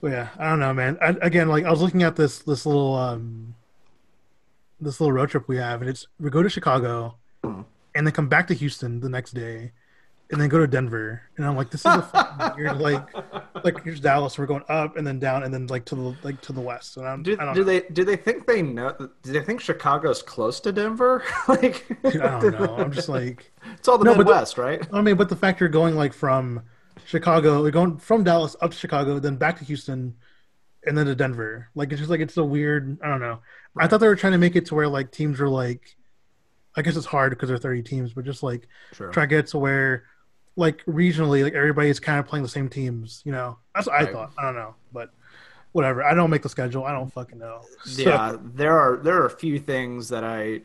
[0.00, 0.98] but yeah, I don't know, man.
[1.02, 3.56] I, again, like I was looking at this this little um
[4.80, 7.62] this little road trip we have, and it's we go to Chicago, Mm-hmm.
[7.98, 9.72] And then come back to Houston the next day,
[10.30, 13.02] and then go to Denver, and I'm like, this is a fucking weird like
[13.64, 16.40] like here's Dallas, we're going up and then down and then like to the like
[16.42, 16.96] to the west.
[16.96, 17.64] And I'm, Do, I don't do know.
[17.66, 18.94] they do they think they know?
[19.22, 21.24] Do they think Chicago's close to Denver?
[21.48, 22.76] like, Dude, I don't know.
[22.76, 24.86] I'm just like, it's all the No, but the- Midwest, right?
[24.92, 26.62] I mean, but the fact you're going like from
[27.06, 30.14] Chicago, we're going from Dallas up to Chicago, then back to Houston,
[30.86, 31.68] and then to Denver.
[31.74, 32.98] Like it's just like it's a weird.
[33.02, 33.40] I don't know.
[33.76, 35.96] I thought they were trying to make it to where like teams were like,
[36.78, 38.68] I guess it's hard because there are 30 teams, but just like
[39.12, 40.04] try to get to where
[40.56, 43.22] like regionally like everybody's kind of playing the same teams.
[43.24, 44.32] You know, that's what I thought.
[44.38, 45.10] I don't know, but
[45.72, 46.02] whatever.
[46.04, 46.84] I don't make the schedule.
[46.84, 47.60] I don't fucking know.
[47.84, 50.62] So- Yeah, there are there are a few things that I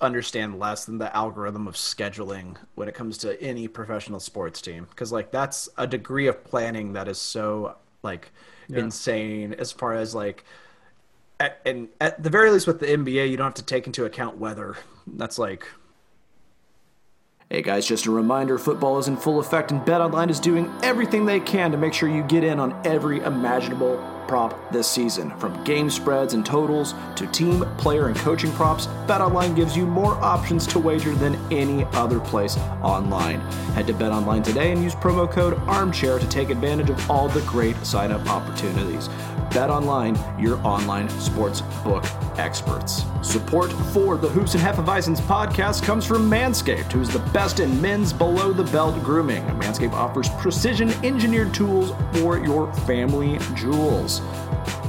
[0.00, 4.86] understand less than the algorithm of scheduling when it comes to any professional sports team
[4.88, 8.32] because like that's a degree of planning that is so like
[8.78, 10.44] insane as far as like
[11.40, 14.04] at, and at the very least with the NBA you don't have to take into
[14.04, 14.76] account weather
[15.06, 15.66] that's like
[17.52, 21.26] Hey guys, just a reminder football is in full effect, and BetOnline is doing everything
[21.26, 23.96] they can to make sure you get in on every imaginable
[24.28, 25.36] prop this season.
[25.40, 30.14] From game spreads and totals to team, player, and coaching props, BetOnline gives you more
[30.22, 33.40] options to wager than any other place online.
[33.74, 37.40] Head to BetOnline today and use promo code ARMCHAIR to take advantage of all the
[37.40, 39.08] great sign up opportunities.
[39.50, 42.04] BetOnline, your online sports book
[42.38, 43.04] experts.
[43.22, 48.12] Support for the Hoops and Hefeweizens podcast comes from Manscaped, who's the best in men's
[48.12, 49.44] below the belt grooming.
[49.58, 54.20] Manscaped offers precision engineered tools for your family jewels.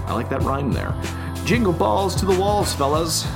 [0.06, 0.96] I like that rhyme there.
[1.44, 3.28] Jingle balls to the walls, fellas.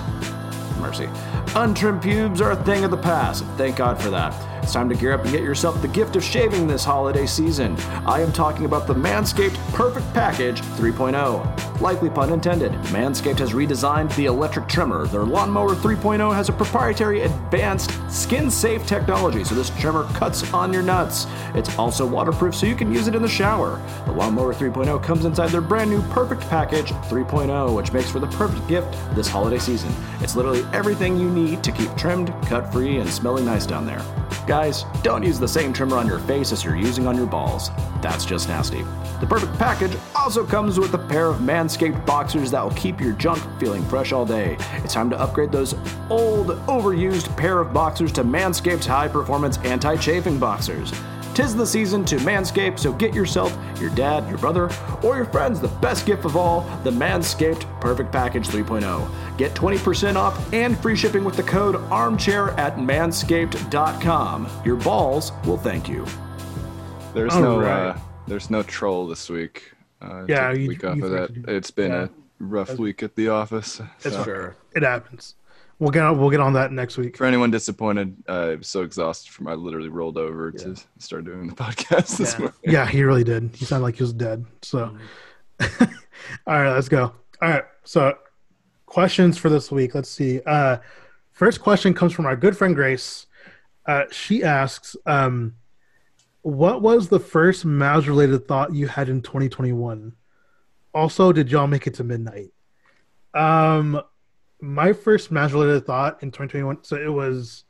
[0.79, 1.09] Mercy.
[1.55, 3.43] Untrimmed pubes are a thing of the past.
[3.57, 4.54] Thank God for that.
[4.65, 7.77] It's time to gear up and get yourself the gift of shaving this holiday season.
[8.07, 11.81] I am talking about the Manscaped Perfect Package 3.0.
[11.81, 12.71] Likely pun intended.
[12.85, 15.05] Manscaped has redesigned the electric trimmer.
[15.05, 20.73] Their Lawnmower 3.0 has a proprietary advanced skin safe technology, so this trimmer cuts on
[20.73, 21.27] your nuts.
[21.53, 23.79] It's also waterproof, so you can use it in the shower.
[24.05, 28.27] The Lawnmower 3.0 comes inside their brand new Perfect Package 3.0, which makes for the
[28.27, 29.93] perfect gift this holiday season.
[30.21, 34.03] It's literally everything you need to keep trimmed, cut free, and smelling nice down there.
[34.47, 34.54] Guys,
[35.03, 37.71] don't use the same trimmer on your face as you're using on your balls.
[38.01, 38.83] That's just nasty.
[39.19, 43.11] The perfect package also comes with a pair of Manscaped boxers that will keep your
[43.13, 44.55] junk feeling fresh all day.
[44.75, 45.75] It's time to upgrade those
[46.09, 50.93] old, overused pair of boxers to Manscaped's high performance anti chafing boxers.
[51.35, 54.69] Tis the season to Manscaped, so get yourself, your dad, your brother,
[55.03, 59.37] or your friends the best gift of all the Manscaped Perfect Package 3.0.
[59.37, 64.47] Get 20% off and free shipping with the code armchair at manscaped.com.
[64.63, 66.05] Your balls will thank you.
[67.13, 67.87] There's All no right.
[67.89, 69.73] uh, there's no troll this week.
[70.01, 71.49] Uh, Yeah, took a you- week off you of that.
[71.49, 72.03] It's been yeah.
[72.05, 73.81] a rough week at the office.
[74.05, 74.23] It's so.
[74.23, 74.55] Sure.
[74.73, 75.35] It happens.
[75.79, 77.17] We'll get on, we'll get on that next week.
[77.17, 81.25] For anyone disappointed, uh, I was so exhausted from I literally rolled over to start
[81.25, 82.39] doing the podcast this Yeah.
[82.39, 82.55] morning.
[82.63, 83.51] Yeah, he really did.
[83.53, 84.45] He sounded like he was dead.
[84.61, 84.95] So,
[85.61, 85.67] all
[86.47, 87.11] right, let's go.
[87.41, 88.17] All right, so
[88.85, 89.93] questions for this week.
[89.95, 90.39] Let's see.
[90.45, 90.77] Uh,
[91.33, 93.25] first question comes from our good friend Grace.
[93.85, 95.55] Uh, she asks, um,
[96.41, 100.13] "What was the first Mavs related thought you had in 2021?
[100.93, 102.51] Also, did y'all make it to midnight?"
[103.33, 104.01] Um,
[104.61, 106.83] my first Mavs-related thought in 2021.
[106.83, 107.65] So it was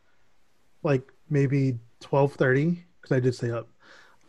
[0.84, 3.68] like maybe 12:30 because I did stay up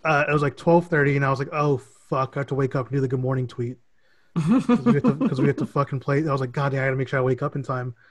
[0.04, 2.54] uh, it was like twelve thirty, and I was like, "Oh fuck, I have to
[2.54, 3.76] wake up and do the good morning tweet
[4.34, 6.84] because we, have to- we have to fucking play." I was like, "God, yeah, I
[6.86, 7.94] gotta make sure I wake up in time."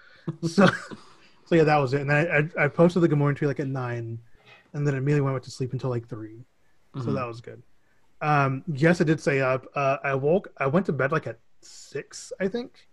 [0.45, 0.67] So,
[1.45, 2.01] so yeah, that was it.
[2.01, 4.19] And then I, I, I posted the good morning tweet like at nine,
[4.73, 6.43] and then immediately went to sleep until like 3
[7.01, 7.61] So that was good.
[8.21, 9.67] Um, yes, I did stay up.
[9.75, 10.51] Uh, I woke.
[10.57, 12.87] I went to bed like at six, I think.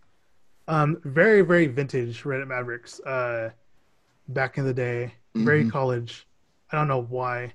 [0.69, 3.01] Um, very very vintage Reddit Mavericks.
[3.01, 3.51] Uh,
[4.29, 6.27] back in the day, very college.
[6.71, 7.53] I don't know why.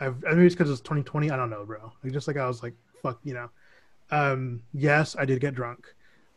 [0.00, 1.30] I've, maybe it's because it's 2020.
[1.30, 1.92] I don't know, bro.
[2.02, 3.50] Like, just like I was like, fuck, you know.
[4.10, 5.94] Um, yes, I did get drunk.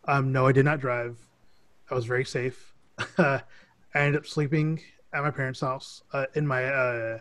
[0.07, 1.17] Um, no, I did not drive.
[1.89, 2.73] I was very safe.
[3.17, 3.41] I
[3.93, 4.81] ended up sleeping
[5.13, 7.19] at my parents' house uh, in my uh,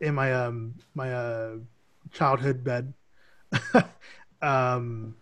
[0.00, 1.56] in my um my uh
[2.12, 2.92] childhood bed.
[4.42, 5.14] um,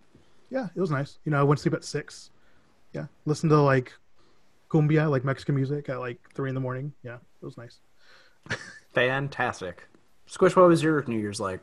[0.51, 1.19] yeah, it was nice.
[1.25, 2.31] You know, I went to sleep at six.
[2.93, 3.93] Yeah, listen to like
[4.71, 6.93] cumbia, like Mexican music, at like three in the morning.
[7.03, 7.79] Yeah, it was nice.
[8.95, 9.87] Fantastic.
[10.27, 11.61] Squish, what was your New Year's like?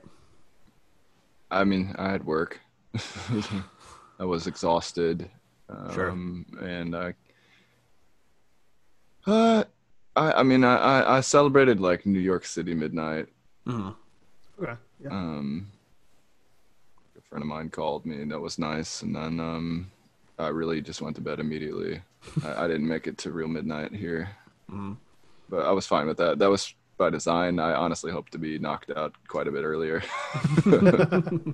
[1.51, 2.59] I mean, I had work.
[4.19, 5.29] I was exhausted.
[5.69, 6.09] Um, Sure.
[6.67, 7.13] And I,
[9.27, 9.63] uh,
[10.15, 13.27] I, I mean, I, I, I celebrated like New York City midnight.
[13.67, 13.95] Mhm.
[14.61, 14.73] Okay.
[15.03, 15.09] Yeah.
[15.09, 15.67] Um,
[17.17, 19.01] a friend of mine called me, and that was nice.
[19.03, 19.91] And then um,
[20.39, 22.01] I really just went to bed immediately.
[22.43, 24.29] I, I didn't make it to real midnight here,
[24.71, 24.97] Mhm.
[25.49, 26.39] but I was fine with that.
[26.39, 27.59] That was by design.
[27.59, 30.01] I honestly hope to be knocked out quite a bit earlier.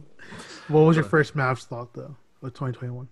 [0.67, 3.07] What was your first Mavs thought though of 2021?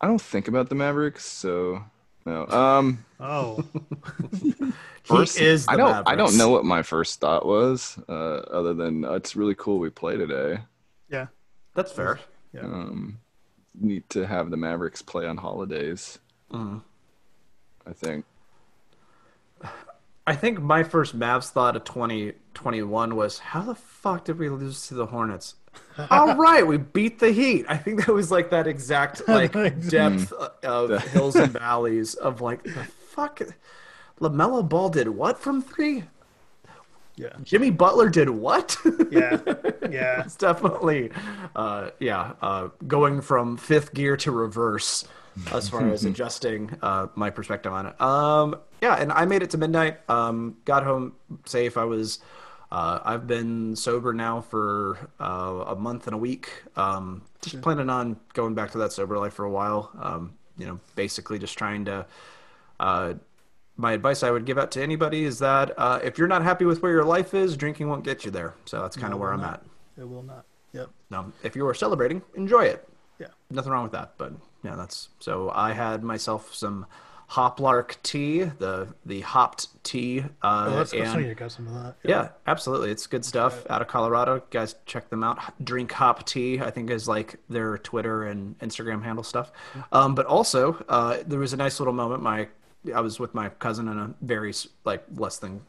[0.00, 1.82] I don't think about the Mavericks, so
[2.24, 2.46] no.
[2.46, 3.64] Um, Oh,
[5.02, 5.66] first, he is.
[5.66, 6.08] The I don't.
[6.08, 9.78] I don't know what my first thought was, uh, other than uh, it's really cool
[9.78, 10.60] we play today.
[11.10, 11.26] yeah,
[11.74, 12.18] That's fair.
[12.54, 12.60] yeah.
[12.62, 13.18] Um,
[13.78, 16.18] neat to have the Mavericks play on holidays.
[16.52, 16.82] Mm.
[17.86, 18.24] I think.
[20.26, 24.86] I think my first Mavs thought of 2021 was how the fuck did we lose
[24.88, 25.56] to the Hornets?
[26.10, 27.66] All right, we beat the Heat.
[27.68, 29.52] I think that was like that exact like
[29.88, 33.40] depth of hills and valleys of like the fuck.
[34.20, 36.04] Lamelo Ball did what from three?
[37.20, 38.76] Yeah, Jimmy Butler did what?
[39.10, 39.38] yeah,
[39.90, 40.22] yeah.
[40.24, 41.10] it's definitely,
[41.54, 45.04] uh, yeah, uh, going from fifth gear to reverse
[45.52, 48.00] as far as adjusting uh, my perspective on it.
[48.00, 50.00] Um, yeah, and I made it to midnight.
[50.08, 51.12] Um, got home
[51.44, 51.76] safe.
[51.76, 52.20] I was,
[52.72, 56.50] uh, I've been sober now for uh, a month and a week.
[56.76, 59.90] Um, just planning on going back to that sober life for a while.
[60.00, 62.06] Um, you know, basically just trying to.
[62.78, 63.14] Uh,
[63.80, 66.64] my advice I would give out to anybody is that uh, if you're not happy
[66.64, 68.54] with where your life is, drinking won't get you there.
[68.66, 69.62] So that's kind of where I'm at.
[69.98, 70.44] It will not.
[70.72, 70.90] Yep.
[71.10, 72.88] Now, if you are celebrating, enjoy it.
[73.18, 73.28] Yeah.
[73.50, 74.12] Nothing wrong with that.
[74.18, 75.50] But yeah, that's so.
[75.54, 76.86] I had myself some
[77.30, 81.94] Hoplark tea, the the hopped tea, uh, Oh, that's, and you got some of that.
[82.02, 84.42] yeah, absolutely, it's good stuff out of Colorado.
[84.50, 85.38] Guys, check them out.
[85.64, 89.52] Drink Hop Tea, I think, is like their Twitter and Instagram handle stuff.
[89.92, 92.20] Um, but also, uh, there was a nice little moment.
[92.22, 92.48] My
[92.94, 94.52] I was with my cousin in a very
[94.84, 95.60] like less than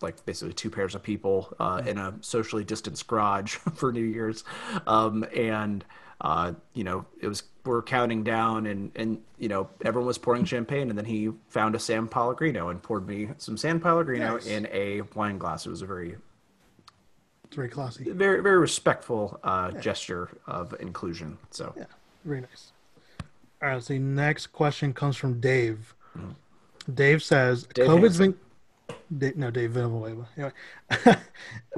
[0.00, 4.44] like basically two pairs of people uh, in a socially distanced garage for New Year's,
[4.86, 5.84] um, and
[6.20, 10.44] uh, you know it was we're counting down and and you know everyone was pouring
[10.44, 14.46] champagne and then he found a San Pellegrino and poured me some San Pellegrino Nice.
[14.46, 15.66] in a wine glass.
[15.66, 16.16] It was a very
[17.44, 18.04] It's very classy.
[18.10, 21.38] very very respectful uh, gesture of inclusion.
[21.50, 21.84] So Yeah,
[22.24, 22.72] very nice.
[23.62, 25.94] All right, so the next question comes from Dave.
[26.92, 28.38] Dave says, Dave COVID's Hansen.
[29.18, 30.26] been no Dave Villanueva.
[30.36, 30.52] Anyway,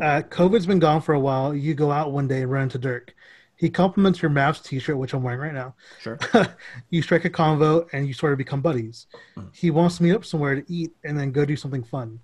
[0.02, 1.54] uh, COVID's been gone for a while.
[1.54, 3.14] You go out one day and run into Dirk.
[3.56, 5.74] He compliments your Mavs t-shirt, which I'm wearing right now.
[6.00, 6.18] sure.
[6.90, 9.06] you strike a convo and you sort of become buddies.
[9.52, 12.20] He wants to meet up somewhere to eat and then go do something fun.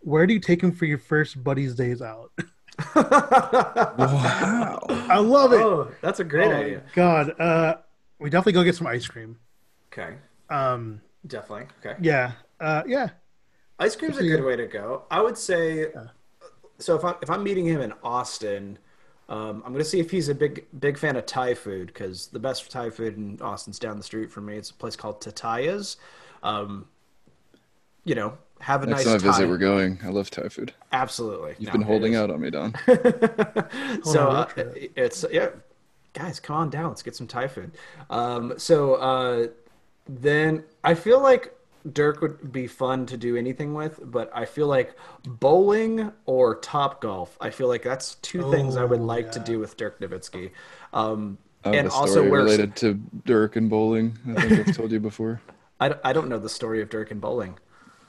[0.00, 2.32] Where do you take him for your first buddies days out?
[2.94, 4.78] Wow.
[4.88, 5.60] I love it.
[5.60, 6.82] oh, that's a great Oh, idea.
[6.94, 7.76] God, uh,
[8.18, 9.36] we definitely go get some ice cream.
[9.92, 10.14] Okay,
[10.48, 11.66] Um, definitely.
[11.84, 11.98] Okay.
[12.02, 13.10] yeah, uh, yeah.
[13.78, 15.04] Ice cream's a good way to go.
[15.10, 15.86] I would say.
[16.78, 18.78] So if I'm if I'm meeting him in Austin,
[19.28, 22.38] um, I'm gonna see if he's a big big fan of Thai food because the
[22.38, 24.56] best Thai food in Austin's down the street from me.
[24.56, 25.96] It's a place called Tataya's.
[26.42, 26.88] Um,
[28.04, 30.00] you know, have a Next nice time I visit, we're going.
[30.02, 30.72] I love Thai food.
[30.92, 31.54] Absolutely.
[31.58, 32.74] You've No, been holding out on me, Don.
[34.02, 34.76] so on, uh, road trip.
[34.76, 35.50] it- it's yeah
[36.12, 37.70] guys come on down let's get some thai food
[38.10, 39.46] um, so uh,
[40.18, 41.54] then i feel like
[41.92, 44.94] dirk would be fun to do anything with but i feel like
[45.24, 49.38] bowling or top golf i feel like that's two things i would Oh, like to
[49.40, 50.50] do with dirk nowitzki
[50.92, 52.94] um, I have and a also story where related to
[53.26, 54.18] Dirk and bowling.
[54.30, 55.42] I think I've told you before.
[55.80, 57.58] I, I don't know the story of dirk and bowling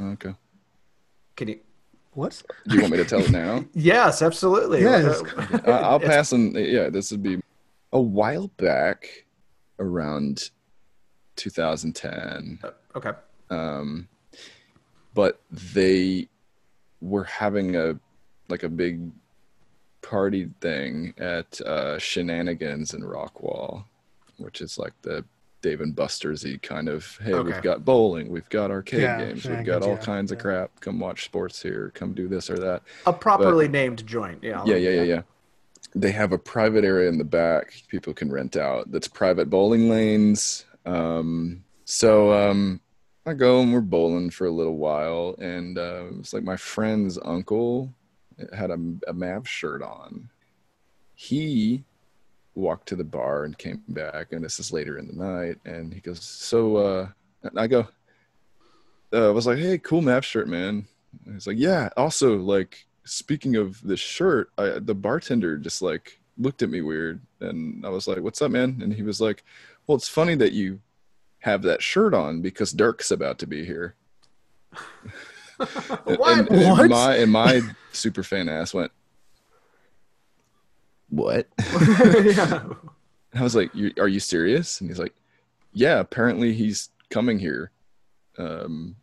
[0.01, 0.33] Okay.
[1.35, 1.59] can you
[2.13, 2.41] What?
[2.67, 3.63] Do you want me to tell it now?
[3.73, 5.21] yes absolutely Yes.
[5.21, 6.53] Uh, I- I'll pass on.
[6.55, 7.39] Yeah, this would be
[7.93, 9.25] a while back,
[9.79, 10.49] around
[11.35, 12.59] 2010.
[12.95, 13.11] okay
[13.49, 14.07] Um,
[15.13, 16.27] but they
[17.01, 17.97] were having a
[18.49, 19.09] like a big
[20.01, 23.85] party thing at uh, Shenanigans in Rockwall,
[24.37, 25.23] which is like the
[25.61, 27.17] Dave and Bustersy kind of.
[27.23, 27.51] Hey, Okay.
[27.53, 30.71] we've got bowling, we've got arcade Yeah, games, we've got all yeah, kinds of crap.
[30.81, 31.91] Come watch sports here.
[31.93, 32.81] Come do this or that.
[33.05, 35.21] a properly named joint yeah I'll- Yeah, yeah, yeah, yeah.
[35.93, 38.91] They have a private area in the back people can rent out.
[38.91, 40.65] That's private bowling lanes.
[40.85, 42.79] Um, so um,
[43.25, 47.19] I go and we're bowling for a little while, and uh, it's like my friend's
[47.23, 47.93] uncle
[48.55, 50.29] had a, a Mav shirt on.
[51.15, 51.83] He
[52.55, 55.93] walked to the bar and came back, and this is later in the night, and
[55.93, 57.07] he goes, "So," uh,
[57.55, 57.87] I go,
[59.13, 60.87] uh, I was like, "Hey, cool Mav shirt, man."
[61.31, 66.63] He's like, "Yeah." Also, like, speaking of this shirt, I, the bartender just like looked
[66.63, 69.43] at me weird, and I was like, "What's up, man?" And he was like,
[69.87, 70.79] "Well, it's funny that you
[71.39, 73.95] have that shirt on because Dirk's about to be here."
[76.05, 76.39] What?
[76.39, 76.89] And, and What?
[76.89, 77.61] my and my
[77.91, 78.91] super fan ass went,
[81.09, 81.47] "What?"
[82.23, 82.63] yeah.
[83.33, 85.13] I was like, you, "Are you serious?" And he's like,
[85.73, 87.71] "Yeah, apparently he's coming here."
[88.39, 88.95] Um,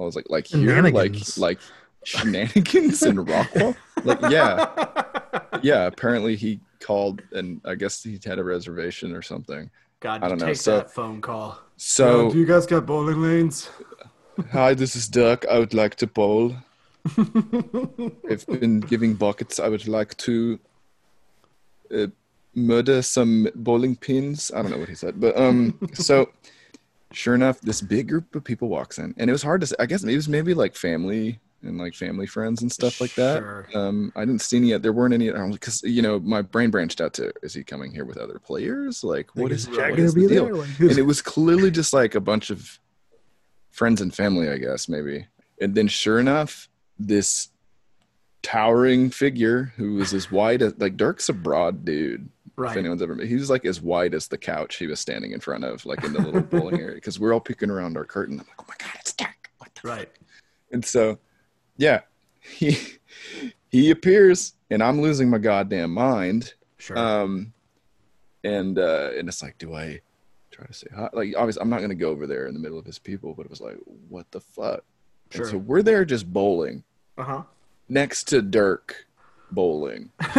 [0.00, 1.38] I was like, "Like here, like Shenanigans.
[1.38, 1.58] like
[2.04, 3.76] shenanigans in Rockwall.
[4.02, 5.02] Like, yeah,
[5.62, 5.86] yeah.
[5.86, 9.70] Apparently, he called, and I guess he had a reservation or something.
[10.02, 11.58] God, I don't know, take so- that phone call.
[11.76, 13.70] So, do you guys got bowling lanes?
[14.50, 15.46] hi, this is Dirk.
[15.50, 16.56] I would like to bowl.
[18.30, 19.60] I've been giving buckets.
[19.60, 20.58] I would like to
[21.94, 22.06] uh,
[22.54, 24.50] murder some bowling pins.
[24.54, 26.30] I don't know what he said, but um, so
[27.12, 29.68] sure enough, this big group of people walks in, and it was hard to.
[29.68, 33.14] Say, I guess it was maybe like family and like family friends and stuff like
[33.14, 33.38] that.
[33.38, 33.66] Sure.
[33.74, 34.68] Um, I didn't see any.
[34.68, 34.82] Yet.
[34.82, 35.30] There weren't any.
[35.30, 39.02] Because you know, my brain branched out to: Is he coming here with other players?
[39.04, 40.44] Like, what Like, is, is Jack is gonna the be deal?
[40.44, 40.54] there?
[40.54, 42.78] Like, and it was clearly just like a bunch of
[43.70, 45.26] friends and family, I guess, maybe.
[45.60, 47.48] And then, sure enough, this
[48.42, 52.28] towering figure who was as wide as like Dirk's a broad dude.
[52.56, 52.72] Right.
[52.72, 55.32] If anyone's ever met, he was like as wide as the couch he was standing
[55.32, 58.04] in front of, like in the little bowling area, because we're all peeking around our
[58.04, 58.34] curtain.
[58.38, 59.50] I'm like, oh my god, it's Dirk!
[59.58, 60.10] What the Right.
[60.70, 61.18] and so,
[61.76, 62.00] yeah,
[62.40, 62.76] he
[63.70, 66.54] he appears, and I'm losing my goddamn mind.
[66.78, 66.98] Sure.
[66.98, 67.52] Um,
[68.44, 70.00] and uh, and it's like, do I
[70.50, 71.08] try to say hi?
[71.12, 73.46] Like, obviously, I'm not gonna go over there in the middle of his people, but
[73.46, 73.76] it was like,
[74.08, 74.84] what the fuck?
[75.30, 75.42] Sure.
[75.42, 76.84] And so we're there just bowling
[77.16, 77.42] uh huh.
[77.88, 79.06] next to Dirk
[79.52, 80.10] bowling.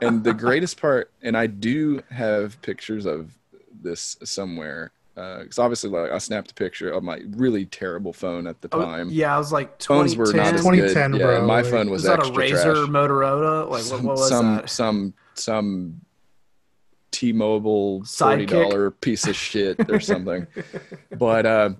[0.00, 3.36] and the greatest part, and I do have pictures of
[3.82, 4.92] this somewhere.
[5.40, 8.82] Because obviously, like I snapped a picture of my really terrible phone at the Oh,
[8.82, 9.08] time.
[9.10, 10.18] yeah, I was like Phones 2010.
[10.18, 11.20] were not as 2010, good.
[11.20, 12.76] Yeah, bro, my like- phone was, was that a Razr trash.
[12.88, 13.62] Motorola?
[13.62, 14.70] Like what, some what was some that?
[14.70, 16.00] some some
[17.10, 20.46] T-Mobile forty dollar piece of shit or something.
[21.18, 21.70] but uh,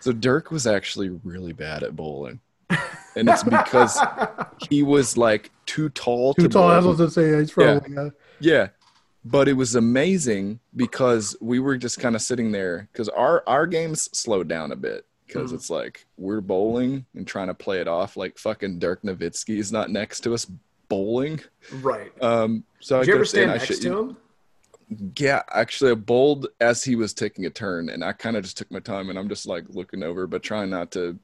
[0.00, 2.40] so Dirk was actually really bad at bowling,
[3.16, 3.98] and it's because
[4.70, 6.68] he was like too tall too to tall.
[6.70, 6.90] I bowl.
[6.90, 8.10] was going to say he's probably uh,
[8.40, 8.68] Yeah.
[9.28, 13.66] But it was amazing because we were just kind of sitting there because our, our
[13.66, 17.88] games slowed down a bit because it's like we're bowling and trying to play it
[17.88, 20.46] off like fucking Dirk Nowitzki is not next to us
[20.88, 21.40] bowling.
[21.72, 22.12] Right.
[22.22, 24.16] Um, so Did I you ever stand next should- to him?
[25.18, 28.56] Yeah, actually, I bowled as he was taking a turn, and I kind of just
[28.56, 31.18] took my time, and I'm just like looking over, but trying not to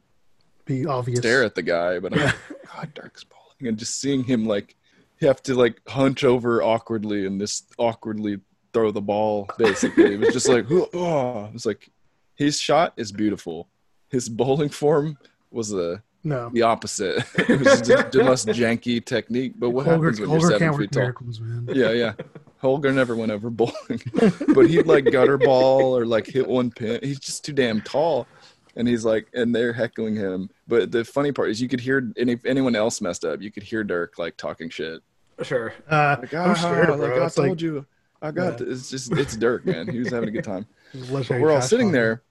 [0.65, 1.21] be obvious.
[1.21, 2.35] stare at the guy, but I'm like,
[2.75, 4.75] God, Dirk's bowling, and just seeing him like
[5.23, 8.41] have to like hunch over awkwardly and just awkwardly
[8.73, 9.49] throw the ball.
[9.59, 11.89] Basically, it was just like, oh, it was like
[12.35, 13.69] his shot is beautiful.
[14.09, 15.17] His bowling form
[15.51, 16.51] was a No.
[16.53, 17.25] the opposite.
[17.37, 19.55] it was just the most janky technique.
[19.57, 21.03] But what Holger, happens when you're Holger seven can't feet tall?
[21.03, 21.69] miracles, man.
[21.75, 22.13] Yeah, yeah.
[22.59, 24.01] Holger never went over bowling,
[24.55, 27.01] but he'd like gutter ball or like hit one pin.
[27.03, 28.29] He's just too damn tall,
[28.77, 30.49] and he's like, and they're heckling him.
[30.69, 33.51] But the funny part is, you could hear, and if anyone else messed up, you
[33.51, 35.01] could hear Dirk like talking shit.
[35.43, 35.75] Sure.
[35.89, 37.07] Uh, Like, I'm scared, "Ah, bro.
[37.09, 37.87] like I It's told like, you,
[38.21, 38.53] I got.
[38.53, 38.57] Yeah.
[38.59, 39.89] th- It's just, it's Dirk, man.
[39.89, 40.67] He was having a good time.
[41.11, 41.93] But we're all sitting talk.
[41.95, 42.23] there.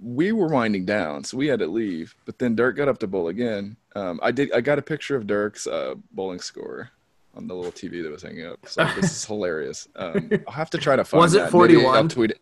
[0.00, 2.14] We were winding down, so we had to leave.
[2.24, 3.76] But then Dirk got up to bowl again.
[3.94, 4.52] Um, I did.
[4.52, 6.90] I got a picture of Dirk's uh, bowling score
[7.34, 8.58] on the little TV that was hanging up.
[8.66, 9.88] So this is hilarious.
[9.96, 11.20] Um, I'll have to try to find.
[11.20, 11.44] Was it that.
[11.52, 11.96] Maybe 41?
[11.96, 12.40] I'll tweet it.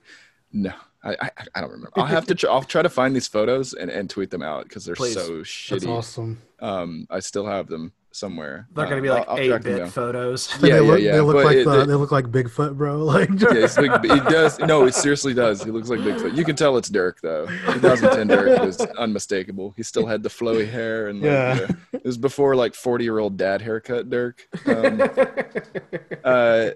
[0.53, 0.73] No,
[1.05, 1.93] I, I I don't remember.
[1.97, 2.35] I'll have to.
[2.35, 5.15] Try, I'll try to find these photos and, and tweet them out because they're Please.
[5.15, 5.89] so That's shitty.
[5.89, 6.41] awesome.
[6.61, 8.67] Um, I still have them somewhere.
[8.75, 10.49] They're gonna Um, be like I'll- I'll track them eight bit photos.
[10.61, 11.13] They Yeah, yeah, look, yeah.
[11.13, 12.99] They look But like it- the, it- they look like Bigfoot, bro.
[13.05, 14.59] Like Yeah, it's like, it does.
[14.59, 15.63] No, it seriously does.
[15.63, 16.37] He looks like Bigfoot.
[16.37, 17.47] You can tell it's Dirk though.
[17.47, 19.75] 2010 Dirk was unmistakable.
[19.77, 21.55] He still had the flowy hair and like, Yeah.
[21.55, 24.47] you know, it was before like 40 year old dad haircut Dirk.
[24.67, 25.01] Um,
[26.25, 26.71] uh,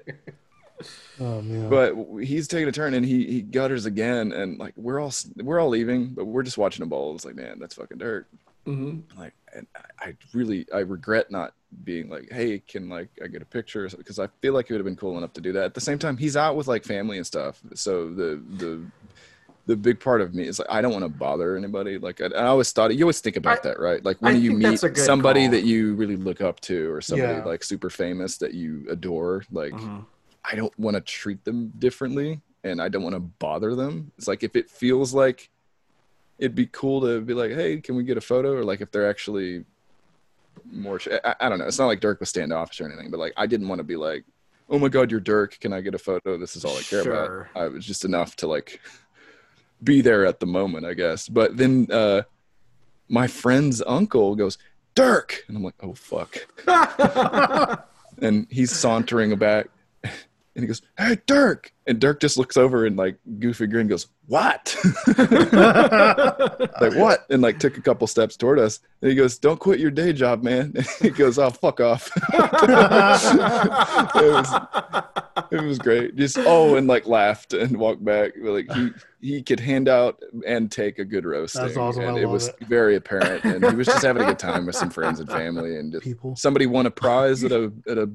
[1.20, 1.68] oh man.
[1.68, 5.60] but he's taking a turn and he he gutters again and like we're all we're
[5.60, 7.14] all leaving, but we're just watching a bowl.
[7.14, 8.28] It's like man, that's fucking Dirk.
[8.64, 11.52] hmm Like, and I- I really I regret not
[11.84, 13.88] being like, hey, can like I get a picture?
[13.88, 15.64] Because I feel like it would have been cool enough to do that.
[15.64, 18.80] At the same time, he's out with like family and stuff, so the the
[19.66, 21.98] the big part of me is like I don't want to bother anybody.
[21.98, 24.04] Like I, I always thought you always think about I- that, right?
[24.04, 25.50] Like when I you meet that's a good somebody call.
[25.52, 27.44] that you really look up to, or somebody Yeah.
[27.44, 30.04] like super famous that you adore, like Mhm.
[30.44, 34.10] I don't want to treat them differently, and I don't want to bother them.
[34.18, 35.50] It's like if it feels like
[36.40, 38.54] it'd be cool to be like, hey, can we get a photo?
[38.54, 39.64] Or like if they're actually
[40.72, 41.66] more, I, I don't know.
[41.66, 43.96] It's not like Dirk was standoffish or anything, but like I didn't want to be
[43.96, 44.24] like,
[44.70, 45.58] oh my god, you're Dirk.
[45.60, 46.38] Can I get a photo?
[46.38, 47.42] This is all I care Sure.
[47.52, 47.62] about.
[47.62, 48.80] I was just enough to like
[49.84, 51.28] be there at the moment, I guess.
[51.28, 52.22] But then uh,
[53.08, 54.56] my friend's uncle goes,
[54.94, 56.36] Dirk, and I'm like, oh fuck
[58.22, 59.68] and he's sauntering back
[60.54, 64.08] and he goes hey dirk and dirk just looks over and like goofy grin goes
[64.26, 64.76] what
[66.80, 69.80] like what and like took a couple steps toward us and he goes don't quit
[69.80, 72.40] your day job man and he goes oh fuck off it
[74.32, 74.48] was
[75.50, 76.16] it was great.
[76.16, 78.32] Just oh, and like laughed and walked back.
[78.40, 78.90] Like he
[79.20, 81.54] he could hand out and take a good roast.
[81.54, 82.04] That's awesome.
[82.04, 82.56] I and it was it.
[82.60, 83.44] very apparent.
[83.44, 86.04] And he was just having a good time with some friends and family, and just,
[86.04, 86.36] People.
[86.36, 88.10] somebody won a prize at a at a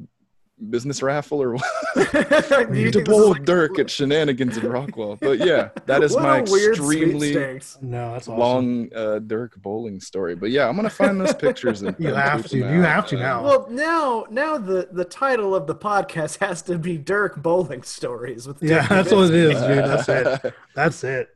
[0.69, 1.63] business raffle or what?
[1.95, 5.19] Do to think this bowl like- Dirk at shenanigans in Rockwall.
[5.19, 7.33] But yeah, that is my extremely.
[7.81, 8.37] No, that's awesome.
[8.37, 10.35] long uh, Dirk bowling story.
[10.35, 12.57] But yeah, I'm gonna find those pictures and You and have to.
[12.57, 12.85] You out.
[12.85, 13.43] have to now.
[13.43, 18.47] Well, now now the the title of the podcast has to be Dirk Bowling Stories
[18.47, 19.77] with yeah, Dirk that's what it is, dude.
[19.77, 20.53] That's it.
[20.73, 21.29] That's it.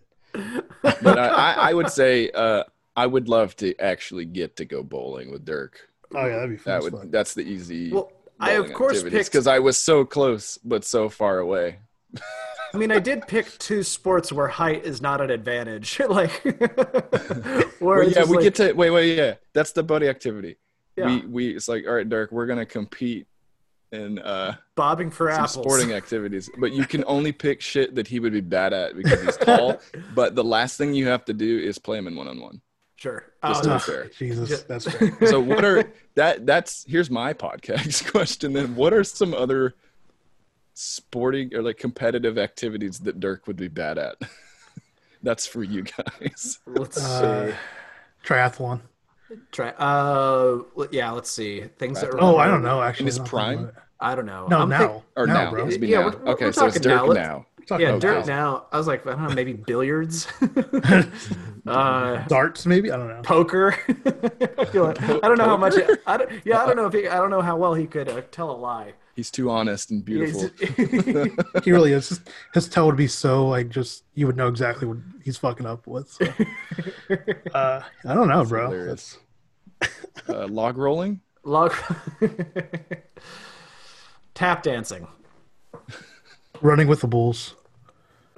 [0.82, 2.64] but I, I, I would say uh,
[2.96, 5.90] I would love to actually get to go bowling with Dirk.
[6.14, 6.74] Oh yeah, that'd be fun.
[6.74, 7.12] That would fuck.
[7.12, 7.92] that's the easy.
[7.92, 9.14] Well, I of course picked.
[9.32, 11.80] because I was so close but so far away.
[12.74, 16.00] I mean, I did pick two sports where height is not an advantage.
[16.10, 19.36] like, where Well, yeah, we like- get to wait, wait, yeah.
[19.54, 20.58] That's the buddy activity.
[20.96, 21.06] Yeah.
[21.08, 23.28] We we it's like all right, Dirk, we're gonna compete
[23.92, 25.54] in uh, bobbing for apples.
[25.54, 29.22] sporting activities, but you can only pick shit that he would be bad at because
[29.24, 29.80] he's tall.
[30.14, 32.62] but the last thing you have to do is play him in one on one.
[33.00, 33.24] Sure.
[33.46, 33.74] Just Oh, to no.
[33.76, 34.06] be fair.
[34.18, 34.58] Jesus, Yeah.
[34.68, 35.14] that's great.
[35.30, 36.46] So what are that?
[36.46, 38.52] That's here's my podcast question.
[38.52, 39.76] Then what are some other
[40.74, 44.16] sporting or like competitive activities that Dirk would be bad at?
[45.24, 46.60] That's for you guys.
[46.66, 47.56] Let's Uh, see.
[48.26, 48.82] Triathlon.
[49.52, 49.70] Try.
[49.72, 51.12] Uh, yeah.
[51.12, 51.62] Let's see.
[51.78, 52.12] Things that.
[52.20, 52.82] Oh, I don't know.
[52.82, 53.72] Actually, In his prime?
[54.02, 54.48] I don't know.
[54.48, 54.78] No, I'm now.
[54.88, 55.68] think- Or now, now, bro.
[55.68, 56.06] It's Yeah, now.
[56.10, 57.06] we're- we're so it's talking now.
[57.14, 57.46] Now.
[57.70, 58.52] Talking yeah, about Dirk now.
[58.52, 58.66] now.
[58.72, 60.28] I was like, I don't know, maybe billiards,
[61.68, 62.90] uh, Darts, maybe.
[62.92, 63.22] I don't know.
[63.22, 63.76] poker.
[64.58, 65.76] I feel like- I don't know how much.
[66.08, 68.10] I don't, yeah, I don't know if he, I don't know how well he could
[68.10, 68.94] uh, tell a lie.
[69.16, 70.50] He's too honest and beautiful.
[71.64, 72.10] He really is.
[72.10, 72.22] Just,
[72.56, 75.86] his tell would be so like just you would know exactly what he's fucking up
[75.86, 76.10] with.
[76.10, 76.26] So.
[77.54, 78.72] uh, I don't know, bro.
[78.72, 79.20] hilarious.
[80.28, 81.22] Uh, log rolling.
[81.44, 81.76] Log.
[84.34, 85.08] Tap dancing.
[86.62, 87.56] Running with the bulls.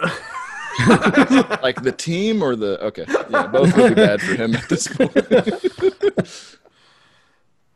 [1.61, 3.05] Like the team or the okay.
[3.29, 5.13] Yeah, both would be bad for him at this point.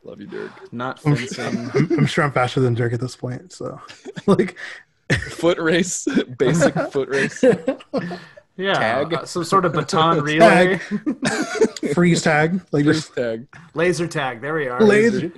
[0.03, 0.73] Love you, Dirk.
[0.73, 1.71] Not fencing.
[1.73, 3.51] I'm, I'm sure I'm faster than Dirk at this point.
[3.51, 3.79] So,
[4.27, 4.55] like,
[5.29, 6.07] Foot race,
[6.37, 7.43] basic foot race.
[8.57, 9.13] Yeah, Tag.
[9.13, 10.79] uh, some sort of baton relay.
[11.93, 12.61] freeze tag.
[12.71, 13.47] Like Freeze just tag.
[13.75, 14.41] Laser tag.
[14.41, 14.81] There we are.
[14.81, 15.31] laser.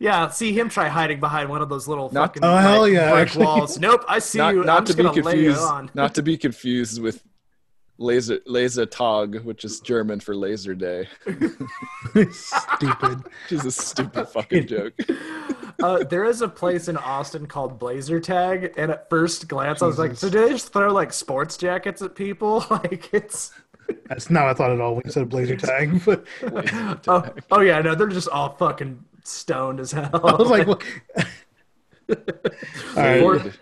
[0.00, 3.10] Yeah, see him try hiding behind one of those little Not- fucking Oh, hell yeah,
[3.12, 3.44] brick actually.
[3.46, 3.78] walls.
[3.78, 4.64] Nope, I see Not, you.
[4.64, 5.60] not I'm to just be gonna lay you confused.
[5.62, 5.90] on.
[5.94, 7.22] Not to be confused with
[7.98, 11.06] laser laser tag, which is German for laser day.
[12.32, 13.18] Stupid.
[13.24, 14.94] Which is a stupid fucking joke.
[15.82, 19.86] Uh, there is a place in Austin called Blazer Tag, and at first glance, I
[19.86, 22.64] was like, so do they just throw like sports jackets at people?
[22.70, 23.52] Like it's.
[24.06, 26.00] That's not what I thought at all when you said blazer tag.
[26.04, 26.24] But
[27.08, 30.10] Oh, oh yeah, no, they're just all fucking stoned as hell.
[30.12, 30.82] I was like, what?
[32.08, 32.16] all
[32.96, 33.22] right.
[33.22, 33.52] Or-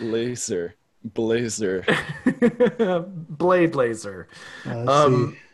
[0.00, 1.84] laser, blazer.
[3.28, 4.28] blade laser.
[4.66, 5.36] uh, Um.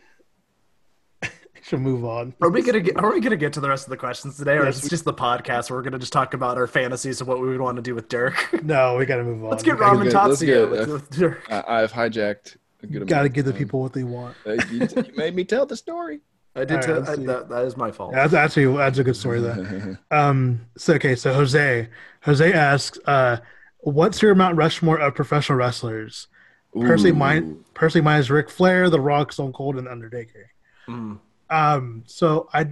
[1.63, 2.35] Should move on.
[2.43, 2.99] Are we gonna get?
[2.99, 4.87] Are we gonna get to the rest of the questions today, or Yes, is we-
[4.89, 7.49] it just the podcast where we're gonna just talk about our fantasies of what we
[7.49, 8.35] would want to do with Dirk?
[8.63, 9.49] No, we got to move on.
[9.51, 11.47] Let's get We gotta- Ramen get- Tatsuya get- with, with Dirk.
[11.51, 13.09] I, I've hijacked a good.
[13.09, 14.37] Got to give the people what they want.
[14.45, 16.21] You, you made me tell the story.
[16.57, 16.75] I did.
[16.77, 18.13] Right, tell- let's I- that, that is my fault.
[18.13, 19.97] That's actually that's a good story though.
[20.11, 21.89] um, so okay, so Jose,
[22.23, 23.39] Jose asks, uh,
[23.79, 26.29] "What's your Mount Rushmore of professional wrestlers?"
[26.75, 30.51] Personally, mine, personally, mine is Ric Flair, The Rock, Stone Cold, and Undertaker.
[30.89, 31.21] Mm.
[31.49, 32.67] Um, so I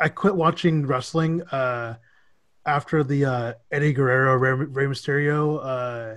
[0.00, 1.96] I quit watching wrestling uh,
[2.66, 6.16] after the uh, Eddie Guerrero Rey, Rey Mysterio uh,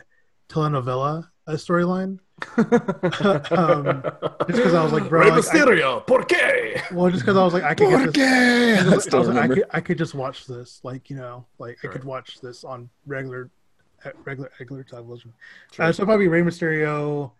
[0.49, 2.19] telenovela uh, storyline.
[2.57, 4.01] um,
[4.47, 6.81] just because I was like, bro, Rey like, I- Mysterio, ¿por qué?
[6.91, 9.13] well, just because I was like, I could get this.
[9.13, 11.77] I I was like, I could, I could just watch this, like you know, like
[11.83, 13.49] I could watch this on regular,
[14.03, 15.33] uh, regular, regular television.
[15.79, 17.31] Uh, so probably Rey Mysterio,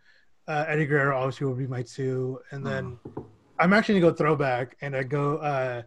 [0.48, 2.98] uh, Eddie Guerrero obviously would be my two, and then
[3.60, 5.38] I'm actually gonna go throwback, and I go.
[5.38, 5.84] Uh,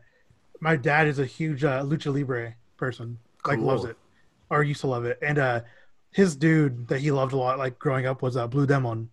[0.60, 3.66] my dad is a huge uh, lucha libre person, like Cool.
[3.68, 3.96] loves it,
[4.50, 5.60] or used to love it, and uh,
[6.10, 9.10] his dude that he loved a lot, like growing up, was uh, Blue Demon.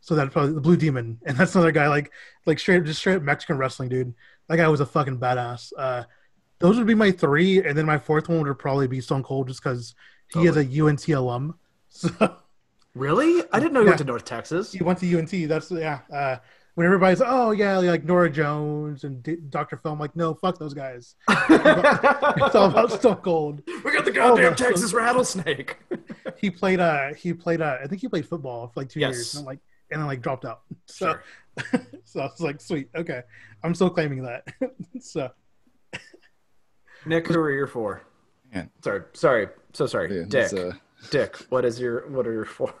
[0.00, 2.12] So that's probably the Blue Demon, and that's another guy like
[2.46, 4.14] like straight just straight up Mexican wrestling dude.
[4.48, 5.72] That guy was a fucking badass.
[5.76, 6.04] Uh,
[6.58, 9.48] those would be my three, and then my fourth one would probably be Stone Cold,
[9.48, 9.94] just because
[10.32, 11.58] he is a UNT alum.
[11.88, 12.36] So
[12.94, 13.42] Really?
[13.52, 13.90] I didn't know you Yeah.
[13.90, 14.72] went to North Texas.
[14.72, 15.48] he went to UNT.
[15.48, 16.00] That's yeah.
[16.12, 16.36] Uh,
[16.76, 19.76] when everybody's oh yeah, like Norah Jones and D- Dr.
[19.78, 21.16] Phil, I'm like no, fuck those guys.
[21.28, 23.62] it's all about Stone Cold.
[23.84, 25.76] We got the goddamn Oh, Texas rattlesnake.
[26.38, 29.14] He played uh he played uh I think he played football for like two Yes.
[29.14, 29.58] years and like
[29.90, 30.60] and then like dropped out.
[30.86, 31.16] So
[31.64, 31.80] Sure.
[32.04, 33.22] so I was like sweet okay,
[33.64, 34.44] I'm still claiming that.
[35.00, 35.30] so
[37.06, 38.02] Nick, who are your four?
[38.52, 38.68] Man.
[38.82, 40.14] Sorry, sorry, so sorry.
[40.18, 40.52] Yeah, Dick.
[40.52, 40.72] uh,
[41.10, 42.74] Dick, what is your what are your four?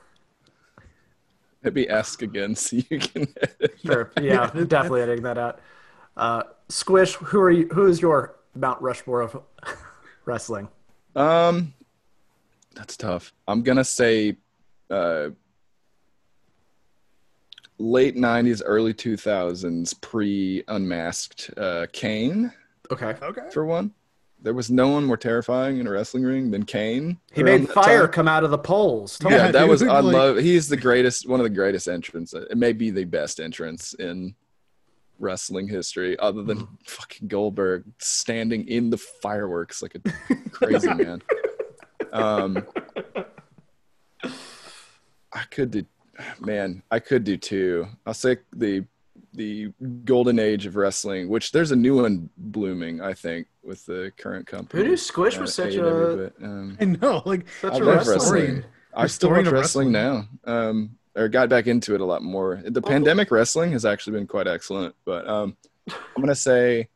[1.66, 3.26] Maybe ask again so you can.
[3.84, 4.12] Sure.
[4.20, 5.58] Yeah, definitely editing that out.
[6.16, 7.66] Uh, Squish, who are you?
[7.72, 9.42] Who is your Mount Rushmore of
[10.26, 10.68] wrestling?
[11.16, 11.74] Um,
[12.76, 13.32] that's tough.
[13.48, 14.36] I'm gonna say,
[14.90, 15.30] uh,
[17.78, 22.52] late '90s, early 2000s, pre-unmasked uh, Kane
[22.92, 23.16] Okay.
[23.20, 23.50] Okay.
[23.52, 23.92] for one.
[24.46, 27.18] There was no one more terrifying in a wrestling ring than Kane.
[27.32, 28.12] He made fire time.
[28.12, 29.18] come out of the poles.
[29.20, 30.36] Yeah, Yeah, that was I like- love.
[30.36, 32.32] He's the greatest, one of the greatest entrants.
[32.32, 34.36] It may be the best entrance in
[35.18, 36.74] wrestling history, other than Mm-hmm.
[36.86, 41.22] fucking Goldberg standing in the fireworks like a crazy man.
[42.12, 42.64] Um,
[44.22, 45.84] I could do,
[46.38, 47.88] man, I could do two.
[48.06, 48.84] I'll say the
[49.36, 49.72] the
[50.04, 54.46] golden age of wrestling, which there's a new one blooming, I think, with the current
[54.46, 54.82] company.
[54.82, 57.76] Who knew Squish uh, was such AEW, a but, um, I know, like such I
[57.76, 58.14] a love wrestler?
[58.14, 58.64] wrestling.
[58.94, 60.28] I still Historian watch wrestling, wrestling.
[60.46, 60.52] now.
[60.52, 62.62] Um, or got back into it a lot more.
[62.64, 64.94] The pandemic wrestling has actually been quite excellent.
[65.04, 65.56] But um,
[65.90, 66.88] I'm gonna say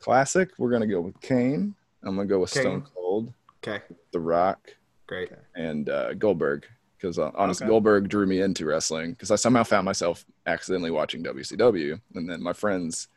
[0.00, 0.50] classic.
[0.58, 1.74] We're gonna go with Kane.
[2.02, 2.62] I'm gonna go with Kane.
[2.62, 3.32] Stone Cold,
[3.66, 3.82] Okay,
[4.12, 4.60] The Rock,
[5.06, 5.30] great.
[5.54, 6.66] and uh, Goldberg.
[6.98, 7.70] Because uh, honestly, Okay.
[7.70, 9.10] Goldberg drew me into wrestling.
[9.12, 13.08] Because I somehow found myself accidentally watching WCW, and then my friends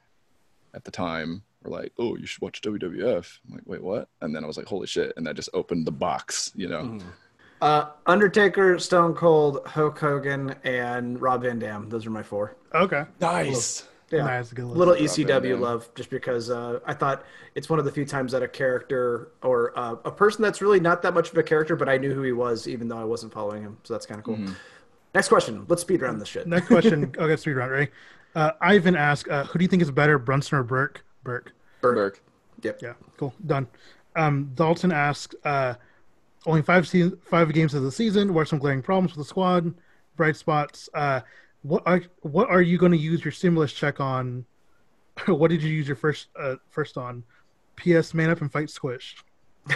[0.73, 4.35] at the time were like, "Oh, you should watch WWF." I'm like, "Wait, what?" And
[4.35, 6.99] then I was like, "Holy shit!" And that just opened the box, you know.
[7.61, 11.89] Uh, Undertaker, Stone Cold, Hulk Hogan, and Rob Van Dam.
[11.89, 12.55] Those are my four.
[12.73, 13.85] okay, Nice.
[14.11, 14.25] Yeah.
[14.25, 15.61] nice, good little ECW Dam.
[15.61, 17.23] love just because uh, I thought
[17.55, 20.79] it's one of the few times that a character or uh, a person that's really
[20.79, 23.03] not that much of a character, but I knew who he was even though I
[23.03, 23.77] wasn't following him.
[23.83, 24.37] So that's kind of cool.
[24.37, 24.53] Mm-hmm.
[25.13, 25.65] Next question.
[25.67, 26.47] Let's speed around this shit.
[26.47, 27.13] Next question.
[27.17, 27.91] okay, speed round, ready?
[28.35, 31.51] Uh, Ivan asks, uh, "Who do you think is better, Brunson or Burke?" Burke.
[31.81, 32.21] Burke.
[32.61, 32.81] Yep.
[32.81, 33.67] Yeah, cool, done.
[34.15, 35.75] Um, Dalton asks, uh,
[36.45, 38.33] "Only five se- five games of the season.
[38.33, 39.73] What are some glaring problems with the squad?
[40.15, 40.89] Bright spots.
[40.93, 41.21] Uh,
[41.61, 44.45] what are what are you going to use your stimulus check on?
[45.27, 47.23] what did you use your first uh, first on?
[47.75, 48.13] P.S.
[48.13, 49.15] Man up and fight Squish.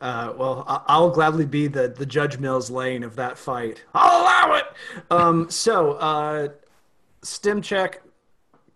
[0.00, 3.82] Uh, well, I'll gladly be the the Judge Mills lane of that fight.
[3.94, 4.64] I'll allow it.
[5.10, 6.48] Um, so, uh,
[7.22, 8.02] stim check.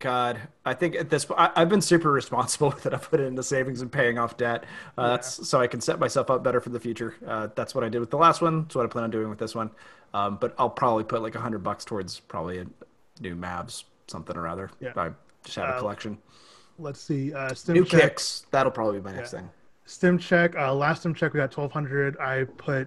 [0.01, 2.95] God, I think at this point, I've been super responsible with it.
[2.95, 4.65] I put it into savings and paying off debt.
[4.97, 7.17] Uh, That's so I can set myself up better for the future.
[7.27, 8.63] Uh, that's what I did with the last one.
[8.63, 9.71] That's what I plan on doing with this one.
[10.15, 12.67] Um, but I'll probably put like a hundred bucks towards probably a
[13.21, 14.71] new Mavs something or other.
[14.81, 14.93] Yeah.
[14.97, 15.11] I
[15.45, 16.19] just have a Uh, collection.
[16.79, 17.35] Let's see.
[17.35, 18.01] Uh, stim New check.
[18.03, 18.47] kicks.
[18.53, 19.41] That'll probably be my next Yeah.
[19.41, 19.51] thing.
[19.85, 20.55] Stim check.
[20.57, 22.17] Uh, last stim check we got twelve hundred.
[22.19, 22.87] I put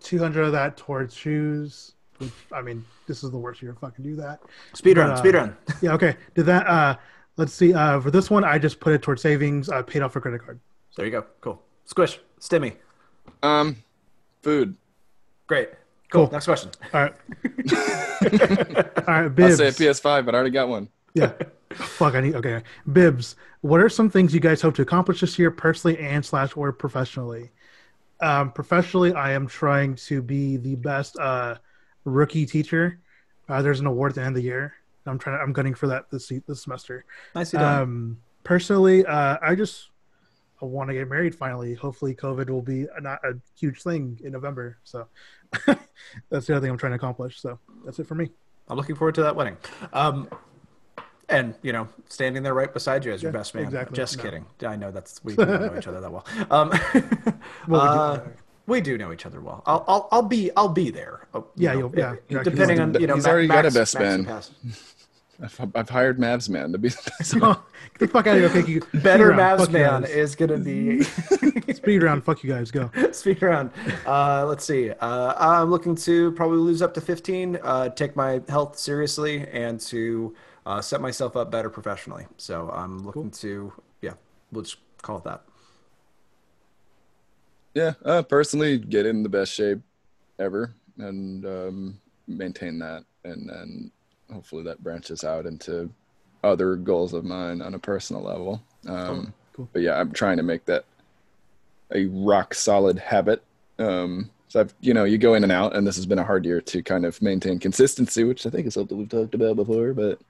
[0.00, 1.94] two hundred of that towards shoes.
[2.18, 4.40] Which I mean, this is the worst year to fucking do that.
[4.74, 5.10] Speed But, run.
[5.12, 5.56] uh, speed run.
[5.82, 5.92] Yeah.
[5.94, 6.16] Okay.
[6.34, 6.66] Did that?
[6.66, 6.96] Uh,
[7.36, 7.72] let's see.
[7.74, 9.68] Uh, for this one, I just put it towards savings.
[9.68, 10.58] I paid off a credit card.
[10.96, 11.24] There you go.
[11.40, 11.62] Cool.
[11.84, 12.18] Squish.
[12.40, 12.74] Stimmy.
[13.42, 13.76] Um,
[14.42, 14.74] food.
[15.46, 15.70] Great.
[16.10, 16.24] Cool.
[16.26, 16.32] Cool.
[16.32, 16.70] Next question.
[16.92, 17.14] All right.
[17.72, 19.08] All right.
[19.08, 19.56] I Bibs.
[19.58, 20.88] say PS5, but I already got one.
[21.14, 21.32] yeah.
[21.72, 22.14] Fuck.
[22.14, 22.34] I need.
[22.34, 22.62] Okay.
[22.92, 23.36] Bibs.
[23.60, 26.72] What are some things you guys hope to accomplish this year, personally and slash or
[26.72, 27.50] professionally?
[28.20, 31.56] Um, professionally, I am trying to be the best uh,
[32.08, 32.98] rookie teacher.
[33.48, 34.74] Uh, there's an award at the end of the year.
[35.06, 35.40] I'm trying.
[35.40, 37.04] I'm gunning for that this this semester.
[37.34, 37.82] Nicely done.
[37.82, 39.88] Um, personally, uh, I just
[40.60, 41.72] I want to get married finally.
[41.74, 44.76] Hopefully, COVID will be a, not a huge thing in November.
[44.84, 45.06] So
[46.28, 47.40] that's the other thing I'm trying to accomplish.
[47.40, 48.30] So that's it for me.
[48.68, 49.56] I'm looking forward to that wedding.
[49.94, 50.28] Um,
[51.30, 53.64] and you know, standing there right beside you as your Yeah, best man.
[53.64, 53.96] exactly.
[53.96, 54.22] Just No.
[54.24, 54.46] kidding.
[54.66, 56.26] I know that's we don't know each other that well.
[56.50, 56.70] Um,
[57.68, 58.20] Well, we uh,
[58.68, 59.62] we do know each other well.
[59.66, 61.26] I'll I'll, I'll be I'll be there.
[61.34, 63.14] uh, you Yeah, know, you'll- yeah, if- yeah, depending on the- you know.
[63.16, 64.42] he's Ma- already got a best Max man.
[65.40, 67.32] I've, I've hired Mavs man to be the best.
[67.40, 68.62] Get the fuck out of here.
[68.80, 69.60] Okay, Better round.
[69.60, 71.02] Mavs man is gonna be
[71.74, 72.24] Speed round.
[72.24, 72.70] Fuck you guys.
[72.72, 72.90] Go.
[73.12, 73.70] Speed around.
[74.04, 74.90] Uh, let's see.
[74.90, 79.78] Uh, I'm looking to probably lose up to 15, uh, take my health seriously, and
[79.82, 80.34] to
[80.66, 82.26] uh, set myself up better professionally.
[82.36, 84.14] So I'm looking to, yeah,
[84.50, 85.44] we'll just call it that.
[87.74, 89.78] Yeah, uh, personally, get in the best shape
[90.38, 93.90] ever and um, maintain that, and then
[94.32, 95.90] hopefully that branches out into
[96.44, 98.62] other goals of mine on a personal level.
[98.86, 99.68] Um, Cool.
[99.72, 100.84] But yeah, I'm trying to make that
[101.92, 103.42] a rock solid habit.
[103.80, 106.24] Um, so I've, you know, you go in and out, and this has been a
[106.24, 109.56] hard year to kind of maintain consistency, which I think is something we've talked about
[109.56, 109.92] before.
[109.94, 110.20] But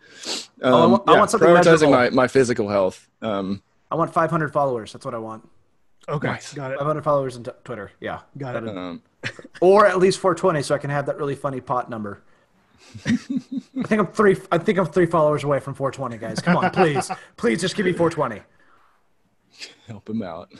[0.63, 1.91] um, Oh, I wa- I want something prioritizing measurable.
[1.93, 3.07] my, my physical health.
[3.21, 4.93] Um, I want 500 followers.
[4.95, 5.47] That's what I want.
[6.09, 6.55] Okay, Nice.
[6.55, 6.79] got it.
[6.79, 7.91] 500 followers on t- Twitter.
[8.01, 8.21] Yeah.
[8.37, 8.69] Got it.
[8.69, 9.03] Um,
[9.61, 12.23] Or at least 420, so I can have that really funny pot number.
[13.07, 14.37] I think I'm three.
[14.51, 16.41] I think I'm three followers away from 420, guys.
[16.41, 18.43] Come on, please, please, just give me 420.
[19.87, 20.53] help him out.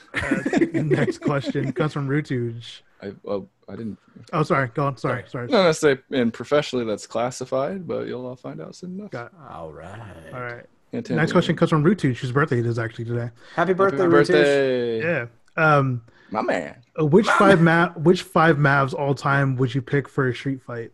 [0.75, 2.81] Next question comes from Rutuj.
[3.01, 3.99] I well, I didn't.
[4.33, 4.69] Oh, sorry.
[4.75, 4.97] Go on.
[4.97, 5.25] Sorry.
[5.29, 5.47] Sorry.
[5.47, 9.11] No, that's say and professionally that's classified, but you'll all find out soon enough.
[9.13, 9.99] Got All right.
[10.35, 10.67] All right.
[10.91, 13.31] Hint, hint, Next question comes from Rutu, whose birthday it is actually today.
[13.55, 15.27] Happy birthday, Happy birthday, Yeah.
[15.59, 16.77] Um, my man.
[16.99, 20.63] uh, which five ma- which five Mavs all time would you pick for a street
[20.63, 20.93] fight?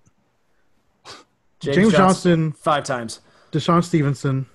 [1.61, 3.21] James, Johnson, Five times.
[3.53, 4.47] DeShawn Stevenson,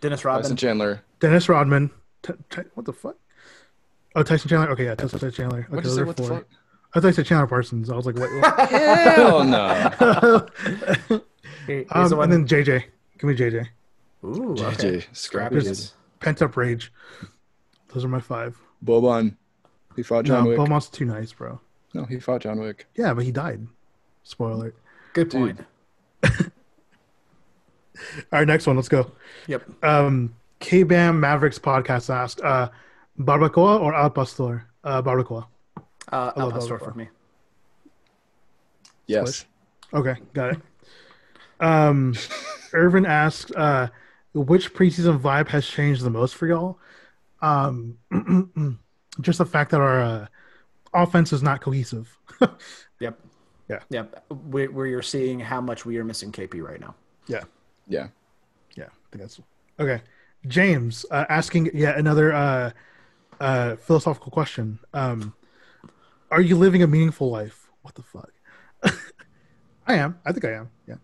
[0.00, 0.42] Dennis Rodman.
[0.42, 1.02] Tyson Chandler.
[1.20, 1.90] Dennis Rodman.
[2.22, 3.16] T- T- what the fuck?
[4.14, 4.70] Oh, Tyson Chandler.
[4.70, 5.60] Okay, yeah, Tyson Chandler.
[5.60, 6.02] Okay, What those you say?
[6.02, 6.36] are What the four.
[6.38, 6.46] fuck?
[6.94, 7.90] I thought you said Chandler Parsons.
[7.90, 8.30] I was like, wait.
[8.40, 8.70] what?
[8.70, 10.46] Hell no.
[11.66, 12.82] He- he's um, the and then JJ.
[13.18, 13.68] Give me JJ.
[14.24, 14.54] Ooh.
[14.56, 15.60] JJ, scrappy.
[15.60, 15.90] Scrappy.
[16.20, 16.92] Pent up rage.
[17.94, 18.56] Those are my five.
[18.84, 19.36] Boban.
[19.96, 20.58] He fought John no, Wick.
[20.58, 21.60] Boban's too nice, bro.
[21.94, 22.86] No, he fought John Wick.
[22.94, 23.66] Yeah, but he died.
[24.22, 24.74] Spoiler.
[25.12, 25.60] Good point.
[26.24, 26.30] All
[28.32, 28.76] right, next one.
[28.76, 29.10] Let's go.
[29.46, 29.84] Yep.
[29.84, 32.70] Um, K Bam Mavericks podcast asked, uh,
[33.18, 34.66] barbacoa or al pastor?
[34.84, 35.46] Uh, barbacoa.
[36.10, 36.92] Uh, Al Pastor Alvaro.
[36.92, 37.08] for me.
[39.06, 39.46] Yes.
[39.94, 40.60] Okay, got it.
[41.60, 42.14] Um,
[42.72, 43.88] Irvin asks, uh,
[44.34, 46.78] which preseason vibe has changed the most for y'all?
[47.40, 47.98] Um,
[49.20, 50.26] just the fact that our uh,
[50.94, 52.16] offense is not cohesive.
[53.00, 53.18] Yep.
[53.68, 53.78] Yeah.
[53.90, 54.24] Yep.
[54.48, 56.94] Where, where you're seeing how much we are missing KP right now.
[57.26, 57.42] yeah,
[57.88, 58.08] Yeah.
[58.76, 59.40] yeah, I think that's
[59.80, 60.02] okay.
[60.46, 62.70] James uh, asking yet another uh,
[63.40, 64.78] uh, philosophical question.
[64.94, 65.34] Um,
[66.30, 67.70] are you living a meaningful life?
[67.82, 68.30] What the fuck?
[69.86, 70.18] I am.
[70.24, 70.70] I think I am.
[70.86, 70.96] Yeah.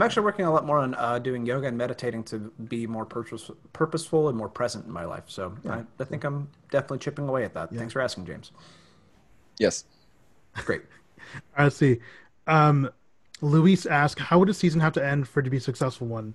[0.00, 2.86] So I'm actually working a lot more on uh, doing yoga and meditating to be
[2.86, 5.24] more purpose, purposeful and more present in my life.
[5.26, 7.70] So I, I think I'm definitely chipping away at that.
[7.70, 8.50] Thanks for asking, James.
[9.58, 9.84] Yes.
[10.54, 10.80] Great.
[11.34, 11.98] All right, let's see.
[12.46, 12.88] Um,
[13.42, 16.06] Luis asked, "How would a season have to end for it to be a successful
[16.06, 16.34] one?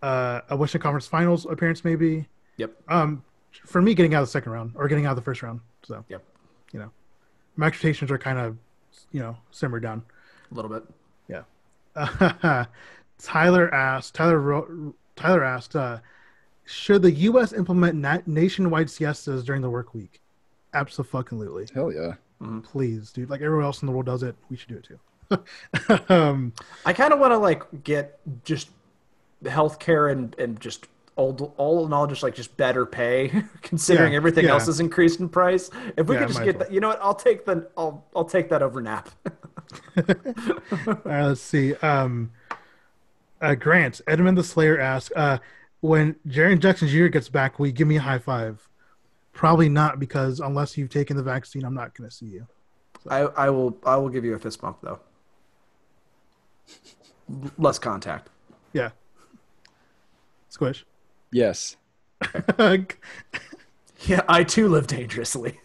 [0.00, 2.26] Uh, a Western Conference Finals appearance, maybe.
[2.56, 2.80] Yep.
[2.88, 3.22] Um,
[3.66, 5.60] for me, getting out of the second round or getting out of the first round.
[5.82, 6.24] So Yep.
[6.72, 6.90] you know,
[7.56, 8.56] my expectations are kind of,
[9.12, 10.02] you know, simmered down.
[10.50, 10.82] A little bit.
[11.96, 12.66] Yeah.
[13.18, 14.14] Tyler asked.
[14.14, 14.94] Tyler wrote.
[15.16, 15.98] Tyler asked, uh,
[16.64, 17.52] "Should the U.S.
[17.52, 20.20] implement na- nationwide siestas during the work week?"
[20.74, 21.66] Absolutely.
[21.74, 22.14] Hell yeah.
[22.62, 23.30] Please, dude.
[23.30, 26.04] Like everyone else in the world does it, we should do it too.
[26.14, 26.52] um,
[26.84, 28.68] I kind of want to like get just
[29.44, 30.86] healthcare and and just
[31.16, 33.32] all all in all just like just better pay
[33.62, 34.50] considering Yeah, everything yeah.
[34.52, 35.70] else is increased in price.
[35.96, 36.64] If we Yeah, could just get well.
[36.66, 37.00] that, you know what?
[37.02, 39.08] I'll take the I'll I'll take that over nap.
[39.96, 41.74] All right, let's see.
[41.76, 42.30] Um,
[43.40, 45.38] uh, Grant Edmund the Slayer asks, uh,
[45.80, 47.06] "When Jaren Jackson Jr.
[47.06, 48.68] gets back, will you give me a high five?
[49.32, 52.46] Probably not, because unless you've taken the vaccine, I'm not going to see you.
[53.08, 55.00] I I will I will give you a fist bump though.
[57.58, 58.30] Less contact.
[58.72, 58.90] Yeah.
[60.48, 60.84] Squish.
[61.32, 61.76] Yes.
[64.06, 65.58] Yeah, I too live dangerously.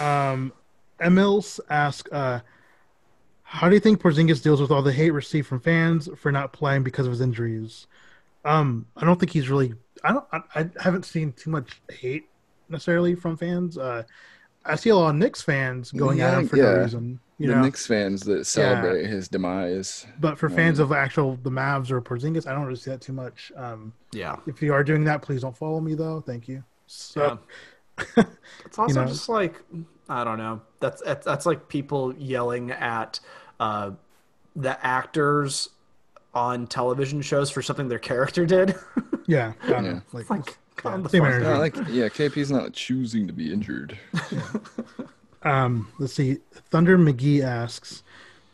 [0.00, 0.52] um,
[1.00, 2.40] Emils asks, uh,
[3.42, 6.52] "How do you think Porzingis deals with all the hate received from fans for not
[6.52, 7.86] playing because of his injuries?"
[8.44, 9.74] Um, I don't think he's really.
[10.04, 10.24] I don't.
[10.32, 12.28] I, I haven't seen too much hate
[12.68, 13.76] necessarily from fans.
[13.78, 14.04] Uh,
[14.64, 17.20] I see a lot of Knicks fans going at him for no reason.
[17.38, 20.06] You the know, Knicks fans that celebrate his demise.
[20.20, 23.12] but for fans of actual the Mavs or Porzingis, I don't really see that too
[23.12, 23.52] much.
[23.56, 24.36] Um, Yeah.
[24.48, 26.20] if you are doing that, please don't follow me though.
[26.20, 26.64] Thank you.
[26.88, 27.38] So,
[28.16, 29.06] It's also know.
[29.08, 29.62] just like
[30.08, 30.60] I don't know.
[30.80, 33.20] That's that's, that's like people yelling at
[33.60, 33.90] uh,
[34.56, 35.68] the actors
[36.34, 38.74] on television shows for something their character did.
[39.26, 39.80] yeah, I Yeah.
[39.80, 40.02] know.
[40.12, 41.44] Like, like, calm the same energy.
[41.44, 43.98] No, like yeah, KP's not choosing to be injured.
[45.42, 46.38] Um, let's see.
[46.70, 48.02] Thunder McGee asks,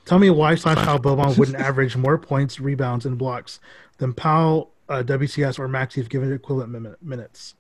[0.05, 3.59] "Tell me why slash how Boban wouldn't average more points, rebounds, and blocks
[3.99, 7.55] than Powell, uh, WCS, or Maxi if given equivalent min- minutes."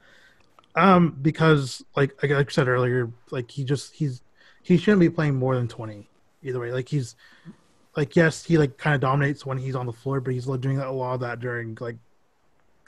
[0.77, 4.23] Um, because like like I said earlier, like he just he's
[4.63, 6.09] he shouldn't be playing more than twenty
[6.43, 6.73] either way.
[6.73, 7.15] Like he's
[7.97, 10.61] like yes, he like kind of dominates when he's on the floor, but he's like,
[10.61, 11.97] doing a lot of that during like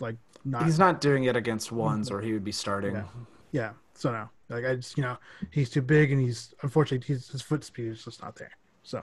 [0.01, 2.95] like not He's not doing it against ones, or he would be starting.
[2.95, 3.05] Yeah.
[3.53, 3.71] yeah.
[3.95, 5.17] So no, like I just you know
[5.51, 8.51] he's too big and he's unfortunately he's, his foot speed is just not there.
[8.83, 9.03] So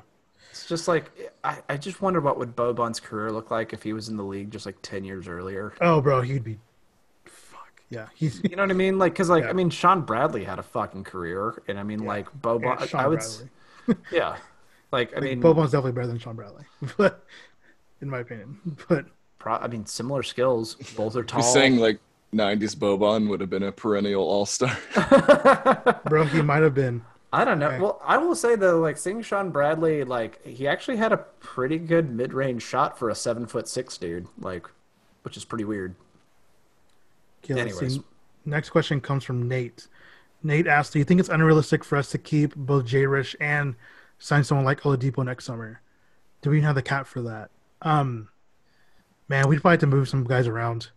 [0.52, 1.12] It's just like
[1.44, 4.24] I, I just wonder what would Boban's career look like if he was in the
[4.24, 5.74] league just like ten years earlier.
[5.82, 6.60] oh bro, he'd be
[7.94, 8.98] yeah he's You know what I mean?
[8.98, 9.50] Like, because like Yeah.
[9.50, 13.02] I mean, Shawn Bradley had a fucking career, and I mean, like Boban, yeah, Shawn
[13.02, 14.04] I would, Bradley.
[14.12, 14.38] yeah,
[14.92, 16.66] like I mean, Boban's definitely better than Shawn Bradley,
[16.98, 17.26] but
[18.02, 19.06] in my opinion, but
[19.40, 20.76] pro, I mean, similar skills.
[20.98, 21.42] Both are tall.
[21.42, 22.00] He's saying like
[22.34, 24.76] '90s Boban would have been a perennial All Star.
[26.10, 27.04] bro, he might have been.
[27.32, 27.68] I don't know.
[27.68, 27.80] Okay.
[27.80, 31.80] Well, I will say though, like seeing Shawn Bradley, like he actually had a pretty
[31.80, 34.68] good mid-range shot for a seven foot six dude, like,
[35.24, 35.96] which is pretty weird.
[37.44, 37.86] Okay, let's see.
[37.86, 38.04] Anyways.
[38.46, 39.88] Next question comes from Nate.
[40.44, 43.76] Nate asked, "Do you think it's unrealistic for us to keep both Jay Rich and
[44.20, 45.82] sign someone like Oladipo next summer?
[46.42, 47.50] Do we even have the cap for that?"
[47.82, 48.30] Um,
[49.30, 50.90] man, we'd probably have to move some guys around,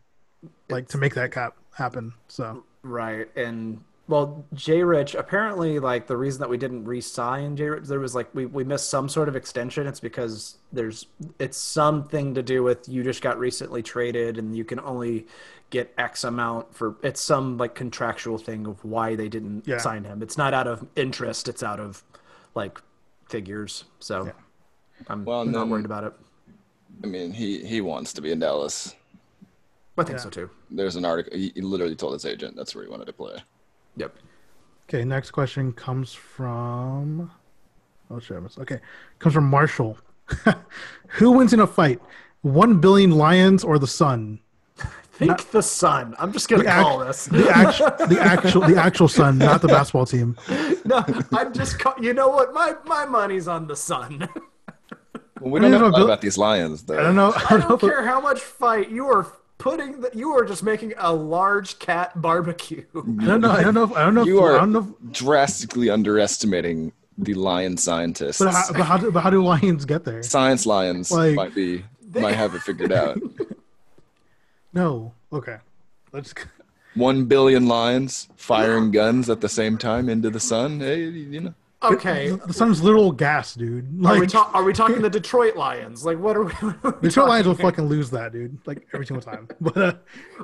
[0.68, 2.14] like to make that cap happen.
[2.28, 3.28] So Right.
[3.36, 7.98] And well, J Rich, apparently like the reason that we didn't re-sign J Rich, there
[8.00, 9.86] was like we, we missed some sort of extension.
[9.86, 11.06] It's because there's
[11.38, 15.26] it's something to do with you just got recently traded and you can only
[15.70, 19.78] get X amount for it's some like contractual thing of why they didn't Yeah.
[19.78, 20.22] sign him.
[20.22, 22.04] It's not out of interest, it's out of
[22.54, 22.80] like
[23.28, 23.84] figures.
[23.98, 24.30] So
[25.08, 26.12] I'm Well, and not then- worried about it.
[27.02, 28.94] I mean, he he wants to be in Dallas.
[29.98, 30.22] I think Yeah.
[30.24, 30.50] so too.
[30.70, 31.36] There's an article.
[31.36, 33.36] He, he literally told his agent that's where he wanted to play.
[33.96, 34.16] Yep.
[34.88, 37.30] Okay, next question comes from.
[38.10, 38.36] Oh shit!
[38.58, 38.80] Okay,
[39.18, 39.98] comes from Marshall.
[41.08, 42.00] Who wins in a fight?
[42.42, 44.40] One billion lions or the sun?
[45.12, 46.14] Think the sun.
[46.18, 47.24] I'm just gonna The, act- call this.
[47.26, 50.36] the actual, the actual, the actual sun, not the basketball team.
[50.84, 51.78] No, I'm just.
[51.80, 52.52] Call, you know what?
[52.54, 54.28] My my money's on the sun.
[55.40, 56.98] Well, we don't mean, know if a bil- about these lions, though.
[56.98, 57.32] I don't know.
[57.34, 57.68] I I don't know.
[57.76, 59.26] don't care how much fight you are
[59.58, 60.00] putting.
[60.00, 62.84] The, you are just making a large cat barbecue.
[62.94, 63.50] I don't know.
[63.50, 63.84] I don't know.
[63.84, 64.22] If, I don't know.
[64.22, 64.94] If, You I are don't know.
[65.06, 68.38] If, drastically underestimating the lion scientists.
[68.38, 70.22] but how, but how do but how do lions get there?
[70.22, 71.84] Science lions Like- might be
[72.14, 73.18] might have it figured out.
[74.72, 75.12] No.
[75.32, 75.56] Okay.
[76.12, 76.34] Let's.
[76.94, 80.80] One billion lions firing guns at the same time into the sun.
[80.80, 81.54] Hey, you know.
[81.82, 82.30] Okay.
[82.30, 83.84] The sun's literal gas, dude.
[84.04, 86.04] Are we, Like ta- are we talking the Detroit Lions?
[86.04, 86.52] Like, what are we?
[86.52, 87.66] what are we the Detroit Lions will here?
[87.66, 88.58] fucking lose that, dude.
[88.66, 89.48] Like every single time.
[89.60, 89.92] But uh,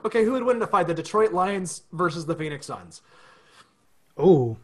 [0.04, 0.86] Okay, who would win in a fight?
[0.86, 3.00] The Detroit Lions versus the Phoenix Suns.
[4.18, 4.56] oh,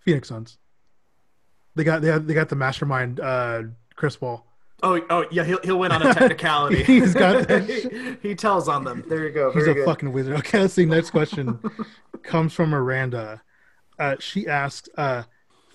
[0.00, 0.58] Phoenix Suns.
[1.76, 3.62] They got they got, they got the mastermind, uh,
[3.96, 4.44] Chris Paul.
[4.82, 6.82] Oh, oh yeah, he'll, he'll win on a technicality.
[6.82, 9.02] He's got he, he tells on them.
[9.08, 9.50] There you go.
[9.52, 9.84] He's a good.
[9.86, 10.36] fucking wizard.
[10.40, 10.84] Okay, let's see.
[10.84, 11.58] Next question
[12.22, 13.40] comes from Miranda.
[13.98, 15.22] Uh, she asked, uh,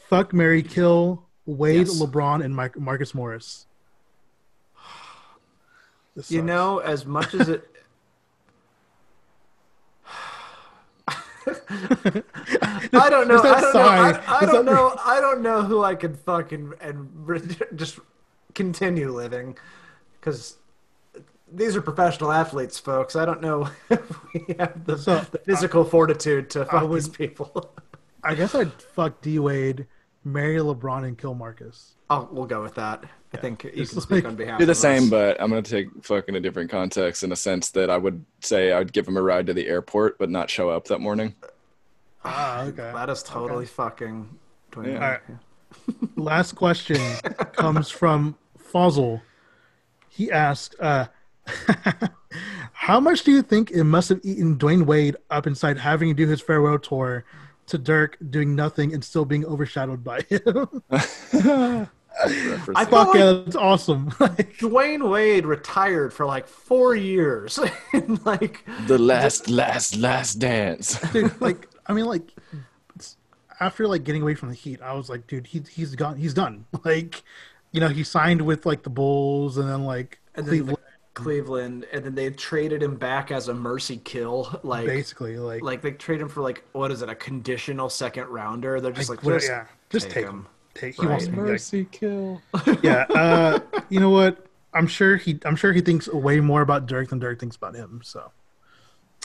[0.10, 2.02] "Fuck, marry, kill Wade, Yes.
[2.02, 3.66] LeBron, and Mike, Marcus Morris."
[6.28, 7.66] You know, as much as it.
[11.48, 13.42] I don't know.
[13.42, 13.80] I don't know.
[13.82, 14.96] I, I don't know.
[15.06, 16.74] I don't know who I could fuck and
[17.28, 17.42] re-
[17.76, 18.00] just
[18.54, 19.58] continue living,
[20.20, 20.58] because
[21.52, 23.16] these are professional athletes, folks.
[23.16, 27.10] I don't know if we have the, So, the physical fortitude to fuck would- these
[27.10, 27.72] people.
[28.30, 29.88] I guess I'd fuck D Wade,
[30.24, 31.96] marry LeBron, and kill Marcus.
[32.12, 33.04] Oh, we'll go with that.
[33.34, 34.60] I think you It's can speak like- on behalf.
[34.60, 34.80] Do the of us.
[34.82, 38.24] same, but I'm gonna take fucking a different context in a sense that I would
[38.42, 41.34] say I'd give him a ride to the airport, but not show up that morning.
[42.24, 42.92] Ah, okay.
[42.94, 44.30] That is totally fucking.
[44.84, 44.94] Yeah.
[44.94, 45.22] All right.
[46.16, 46.98] Last question
[47.54, 49.22] comes from Fossil.
[50.10, 51.08] He asked, uh,
[52.74, 56.14] "How much do you think it must have eaten Dwyane Wade up inside having to
[56.14, 57.24] do his farewell tour
[57.70, 60.84] to Dirk doing nothing and still being overshadowed by him?"
[62.22, 64.14] I Fuck felt like yeah, that's awesome.
[64.20, 67.60] Like, Dwyane Wade retired for like four years,
[67.94, 71.00] and like the last, last, last dance.
[71.12, 72.34] dude, like I mean, like
[73.60, 76.34] after like getting away from the Heat, I was like, dude, he he's gone, he's
[76.34, 76.66] done.
[76.84, 77.24] Like,
[77.72, 80.78] you know, he signed with like the Bulls, and then like and then the
[81.14, 85.62] Cleveland, Cleveland, and then they traded him back as a mercy kill, like basically, like,
[85.62, 88.80] like they trade him for like what is it, a conditional second rounder?
[88.80, 90.30] They're just like, like, just yeah, just take take, him.
[90.32, 90.48] him.
[90.76, 91.72] Take he wants to Right.
[91.72, 92.42] be like, kill.
[92.84, 93.06] yeah.
[93.10, 94.46] Uh, you know what?
[94.74, 97.76] I'm sure he I'm sure he thinks way more about Dirk than Dirk thinks about
[97.76, 98.02] him.
[98.04, 98.32] So,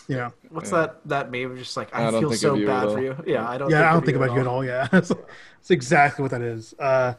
[0.09, 1.57] yeah, What's that that meme?
[1.57, 2.95] Just like I, I feel so of you at bad all.
[2.95, 3.16] for you.
[3.26, 3.70] Yeah, I don't.
[3.70, 3.89] yeah.
[3.89, 4.64] I don't of think about you at all.
[4.64, 6.74] Yeah, that's, that's exactly what that is.
[6.78, 7.14] Uh,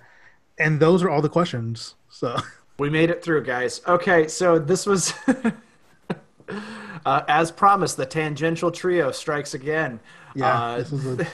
[0.58, 1.96] and those are all the questions.
[2.10, 2.36] So.
[2.78, 3.82] We made it through, guys.
[3.88, 5.14] Okay, so this was,
[7.06, 10.00] uh, as promised, the tangential trio strikes again.
[10.36, 11.26] Yeah, Uh, this is a,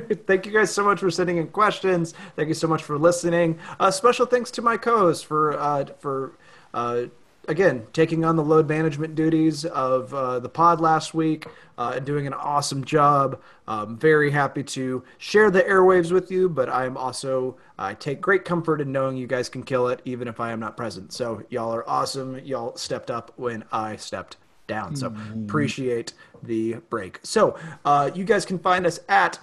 [0.26, 2.14] Thank you guys so much for sending in questions.
[2.36, 3.58] Thank you so much for listening.
[3.80, 6.32] Uh, special thanks to my co-host for uh, for
[6.72, 7.06] uh,
[7.48, 11.46] again taking on the load management duties of uh, the pod last week
[11.78, 13.40] uh, and doing an awesome job.
[13.66, 18.44] I'm very happy to share the airwaves with you, but I'm also I take great
[18.44, 21.12] comfort in knowing you guys can kill it even if I am not present.
[21.12, 22.38] So y'all are awesome.
[22.40, 24.36] Y'all stepped up when I stepped
[24.66, 24.96] down.
[24.96, 25.14] So
[25.44, 27.20] appreciate the break.
[27.22, 29.38] So uh, you guys can find us at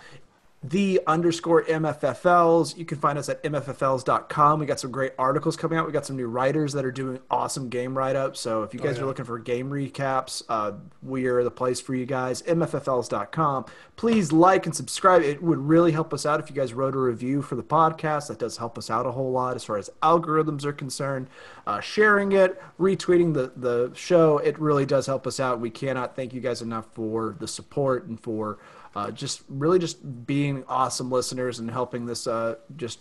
[0.64, 2.78] the underscore MFFLs.
[2.78, 4.59] You can find us at MFFLs.com.
[4.59, 5.88] We got some great articles coming out.
[5.88, 8.39] We got some new writers that are doing awesome game write ups.
[8.39, 9.03] So if you guys yeah.
[9.03, 12.43] are looking for game recaps, uh, we are the place for you guys.
[12.43, 13.66] MFFLs.com.
[13.95, 15.24] Please like and subscribe.
[15.24, 18.28] It would really help us out if you guys wrote a review for the podcast.
[18.28, 21.28] That does help us out a whole lot as far as algorithms are concerned.
[21.66, 25.59] Uh, sharing it, retweeting the, the show, it really does help us out.
[25.59, 28.59] We cannot thank you guys enough for the support and for
[28.96, 33.00] uh, just really just being awesome listeners and helping this uh, just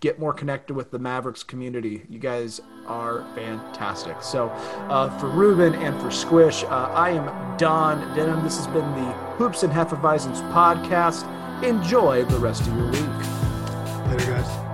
[0.00, 2.02] get more connected with the Mavericks community.
[2.08, 4.22] You guys are fantastic.
[4.22, 4.48] So,
[4.88, 8.42] uh, for Ruben and for Squish, uh, I am Don Denham.
[8.44, 11.26] This has been the Hoops and Hefeweizens podcast.
[11.64, 13.00] Enjoy the rest of your week.
[14.06, 14.67] Later, guys.